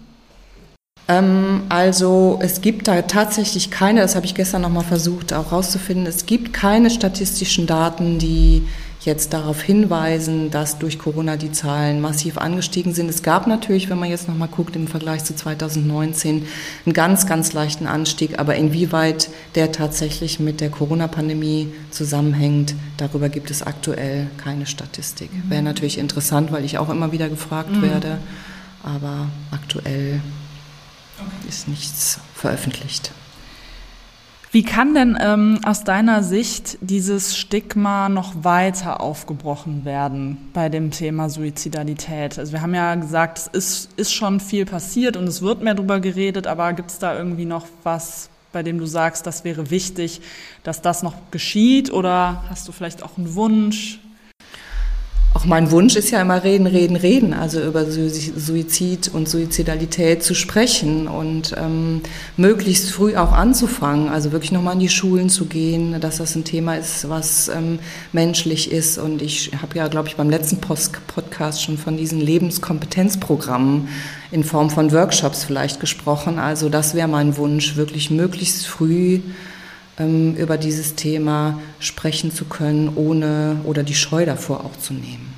[1.19, 6.07] Ähm, also es gibt da tatsächlich keine, das habe ich gestern nochmal versucht auch rauszufinden,
[6.07, 8.67] es gibt keine statistischen Daten, die
[9.05, 13.09] jetzt darauf hinweisen, dass durch Corona die Zahlen massiv angestiegen sind.
[13.09, 16.47] Es gab natürlich, wenn man jetzt nochmal guckt, im Vergleich zu 2019
[16.87, 18.39] einen ganz, ganz leichten Anstieg.
[18.39, 25.31] Aber inwieweit der tatsächlich mit der Corona-Pandemie zusammenhängt, darüber gibt es aktuell keine Statistik.
[25.33, 25.51] Mhm.
[25.51, 27.83] Wäre natürlich interessant, weil ich auch immer wieder gefragt mhm.
[27.83, 28.19] werde.
[28.85, 30.21] Aber aktuell.
[31.49, 33.13] Ist nichts veröffentlicht.
[34.55, 40.91] Wie kann denn ähm, aus deiner Sicht dieses Stigma noch weiter aufgebrochen werden bei dem
[40.91, 42.39] Thema Suizidalität?
[42.39, 45.73] Also wir haben ja gesagt, es ist, ist schon viel passiert und es wird mehr
[45.75, 49.71] darüber geredet, aber gibt es da irgendwie noch was, bei dem du sagst, das wäre
[49.71, 50.21] wichtig,
[50.65, 51.91] dass das noch geschieht?
[51.91, 54.02] Oder hast du vielleicht auch einen Wunsch?
[55.43, 60.37] Auch mein Wunsch ist ja immer reden, reden, reden, also über Suizid und Suizidalität zu
[60.37, 62.01] sprechen und ähm,
[62.37, 66.45] möglichst früh auch anzufangen, also wirklich nochmal in die Schulen zu gehen, dass das ein
[66.45, 67.81] Thema ist, was ähm,
[68.13, 68.99] menschlich ist.
[68.99, 73.89] Und ich habe ja, glaube ich, beim letzten Post Podcast schon von diesen Lebenskompetenzprogrammen
[74.31, 76.39] in Form von Workshops vielleicht gesprochen.
[76.39, 79.19] Also das wäre mein Wunsch, wirklich möglichst früh
[79.99, 85.33] über dieses Thema sprechen zu können, ohne oder die Scheu davor auch zu nehmen.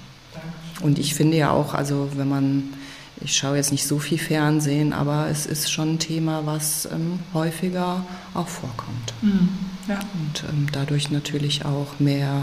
[0.80, 2.74] Und ich finde ja auch, also wenn man,
[3.20, 7.20] ich schaue jetzt nicht so viel Fernsehen, aber es ist schon ein Thema, was ähm,
[7.32, 9.14] häufiger auch vorkommt.
[9.22, 9.48] Mhm.
[9.88, 9.98] Ja.
[10.14, 12.42] Und ähm, dadurch natürlich auch mehr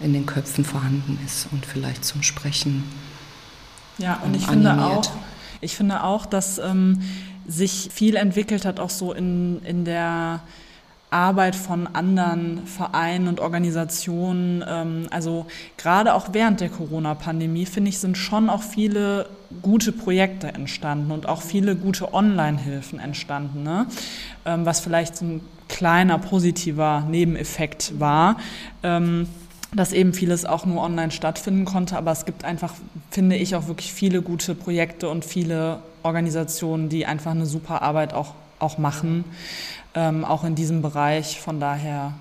[0.00, 2.84] in den Köpfen vorhanden ist und vielleicht zum Sprechen
[3.98, 5.10] Ja, und ich finde auch,
[5.60, 7.00] ich finde auch, dass ähm,
[7.46, 10.40] sich viel entwickelt hat, auch so in, in der
[11.10, 14.64] Arbeit von anderen Vereinen und Organisationen.
[14.66, 15.46] Ähm, also
[15.76, 19.28] gerade auch während der Corona-Pandemie, finde ich, sind schon auch viele
[19.62, 23.86] gute Projekte entstanden und auch viele gute Online-Hilfen entstanden, ne?
[24.44, 28.36] Ähm, was vielleicht so ein kleiner positiver Nebeneffekt war.
[28.82, 29.26] Ähm,
[29.72, 32.74] dass eben vieles auch nur online stattfinden konnte, aber es gibt einfach,
[33.10, 38.12] finde ich, auch wirklich viele gute Projekte und viele Organisationen, die einfach eine super Arbeit
[38.12, 39.24] auch, auch machen
[39.94, 41.40] ähm, auch in diesem Bereich.
[41.40, 42.14] Von daher.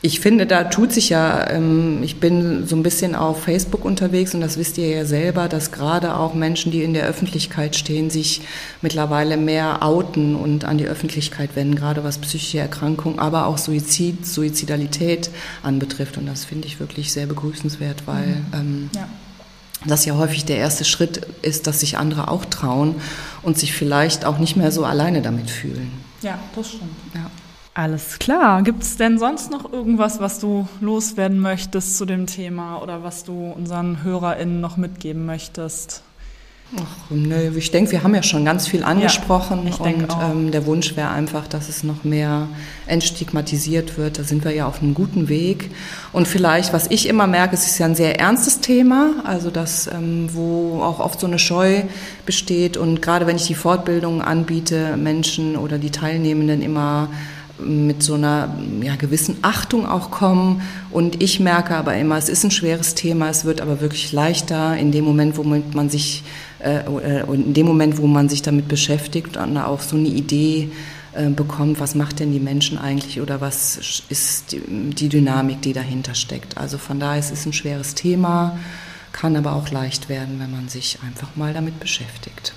[0.00, 4.34] Ich finde, da tut sich ja, ähm, ich bin so ein bisschen auf Facebook unterwegs
[4.34, 8.10] und das wisst ihr ja selber, dass gerade auch Menschen, die in der Öffentlichkeit stehen,
[8.10, 8.42] sich
[8.80, 14.24] mittlerweile mehr outen und an die Öffentlichkeit wenden, gerade was psychische Erkrankungen, aber auch Suizid,
[14.24, 15.30] Suizidalität
[15.62, 16.18] anbetrifft.
[16.18, 18.46] Und das finde ich wirklich sehr begrüßenswert, weil mhm.
[18.52, 19.08] ähm, ja
[19.86, 22.96] das ja häufig der erste Schritt ist, dass sich andere auch trauen
[23.42, 25.90] und sich vielleicht auch nicht mehr so alleine damit fühlen.
[26.22, 26.96] Ja, das stimmt.
[27.14, 27.30] Ja.
[27.74, 28.62] Alles klar.
[28.62, 33.24] Gibt es denn sonst noch irgendwas, was du loswerden möchtest zu dem Thema oder was
[33.24, 36.02] du unseren HörerInnen noch mitgeben möchtest?
[36.74, 40.66] Ach, nö, ich denke, wir haben ja schon ganz viel angesprochen ja, und ähm, der
[40.66, 42.48] Wunsch wäre einfach, dass es noch mehr
[42.88, 44.18] entstigmatisiert wird.
[44.18, 45.70] Da sind wir ja auf einem guten Weg.
[46.12, 49.86] Und vielleicht, was ich immer merke, es ist ja ein sehr ernstes Thema, also das,
[49.86, 51.82] ähm, wo auch oft so eine Scheu
[52.26, 52.76] besteht.
[52.76, 57.08] Und gerade wenn ich die Fortbildungen anbiete, Menschen oder die Teilnehmenden immer
[57.58, 60.62] mit so einer ja, gewissen Achtung auch kommen.
[60.90, 64.76] Und ich merke aber immer, es ist ein schweres Thema, es wird aber wirklich leichter
[64.76, 66.22] in dem Moment, wo man sich
[67.26, 70.70] und in dem Moment, wo man sich damit beschäftigt und auch so eine Idee
[71.16, 76.14] äh, bekommt, was macht denn die Menschen eigentlich oder was ist die Dynamik, die dahinter
[76.14, 76.58] steckt.
[76.58, 78.58] Also von daher ist es ein schweres Thema,
[79.12, 82.52] kann aber auch leicht werden, wenn man sich einfach mal damit beschäftigt.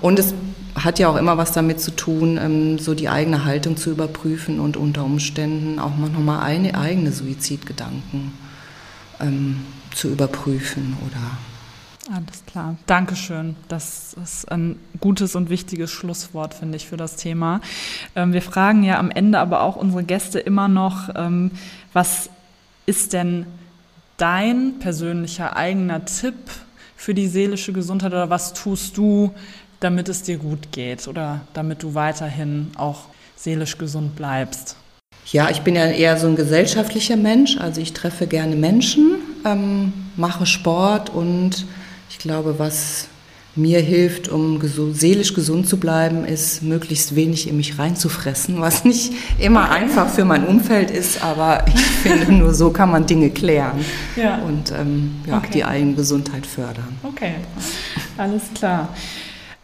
[0.00, 0.34] Und es
[0.76, 4.60] hat ja auch immer was damit zu tun, ähm, so die eigene Haltung zu überprüfen
[4.60, 8.32] und unter Umständen auch nochmal eigene Suizidgedanken
[9.20, 11.38] ähm, zu überprüfen oder
[12.12, 12.76] alles klar.
[12.86, 13.56] Dankeschön.
[13.68, 17.60] Das ist ein gutes und wichtiges Schlusswort, finde ich, für das Thema.
[18.16, 21.50] Ähm, wir fragen ja am Ende aber auch unsere Gäste immer noch, ähm,
[21.92, 22.30] was
[22.86, 23.46] ist denn
[24.16, 26.34] dein persönlicher eigener Tipp
[26.96, 29.32] für die seelische Gesundheit oder was tust du,
[29.80, 33.02] damit es dir gut geht oder damit du weiterhin auch
[33.36, 34.76] seelisch gesund bleibst?
[35.30, 39.92] Ja, ich bin ja eher so ein gesellschaftlicher Mensch, also ich treffe gerne Menschen, ähm,
[40.16, 41.66] mache Sport und
[42.18, 43.06] ich glaube, was
[43.54, 44.60] mir hilft, um
[44.92, 50.24] seelisch gesund zu bleiben, ist möglichst wenig in mich reinzufressen, was nicht immer einfach für
[50.24, 53.84] mein Umfeld ist, aber ich finde, nur so kann man Dinge klären
[54.16, 54.38] ja.
[54.38, 55.50] und ähm, ja, okay.
[55.54, 56.98] die eigene Gesundheit fördern.
[57.04, 57.34] Okay,
[58.16, 58.88] alles klar.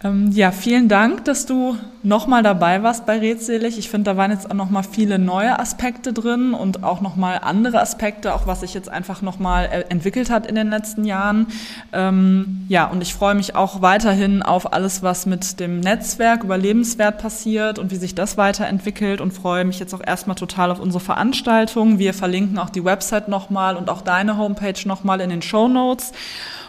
[0.04, 3.78] Ähm, ja, vielen Dank, dass du nochmal dabei warst bei Redselig.
[3.78, 7.80] Ich finde, da waren jetzt auch nochmal viele neue Aspekte drin und auch nochmal andere
[7.80, 11.46] Aspekte, auch was sich jetzt einfach nochmal äh, entwickelt hat in den letzten Jahren.
[11.94, 17.16] Ähm, ja, und ich freue mich auch weiterhin auf alles, was mit dem Netzwerk Überlebenswert
[17.16, 21.02] passiert und wie sich das weiterentwickelt und freue mich jetzt auch erstmal total auf unsere
[21.02, 21.98] Veranstaltung.
[21.98, 26.12] Wir verlinken auch die Website nochmal und auch deine Homepage nochmal in den Show Notes.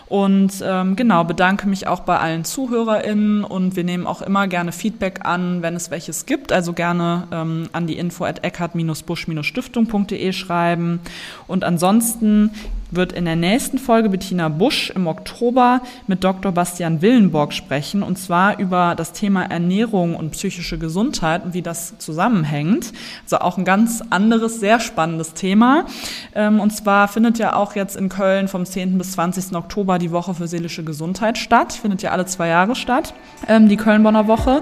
[0.07, 4.71] Und ähm, genau, bedanke mich auch bei allen ZuhörerInnen und wir nehmen auch immer gerne
[4.71, 6.51] Feedback an, wenn es welches gibt.
[6.51, 10.99] Also gerne ähm, an die info at eckart-busch-stiftung.de schreiben.
[11.47, 12.51] Und ansonsten
[12.95, 16.51] wird in der nächsten Folge Bettina Busch im Oktober mit Dr.
[16.51, 21.97] Bastian Willenborg sprechen und zwar über das Thema Ernährung und psychische Gesundheit und wie das
[21.97, 22.93] zusammenhängt.
[23.23, 25.85] Also auch ein ganz anderes, sehr spannendes Thema.
[26.33, 28.97] Ähm, und zwar findet ja auch jetzt in Köln vom 10.
[28.97, 29.55] bis 20.
[29.55, 31.73] Oktober die Woche für seelische Gesundheit statt.
[31.73, 33.13] Findet ja alle zwei Jahre statt,
[33.47, 34.61] ähm, die Köln-Bonner Woche.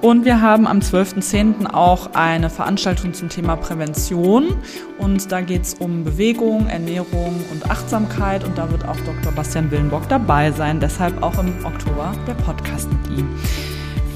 [0.00, 1.72] Und wir haben am 12.10.
[1.72, 4.48] auch eine Veranstaltung zum Thema Prävention.
[4.98, 9.32] Und da geht es um Bewegung, Ernährung und Achtsamkeit und da wird auch Dr.
[9.32, 10.80] Bastian Willenbock dabei sein.
[10.80, 13.28] Deshalb auch im Oktober der Podcast mit ihm.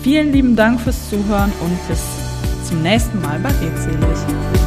[0.03, 2.03] Vielen lieben Dank fürs Zuhören und bis
[2.69, 4.64] zum nächsten Mal bei Redselig.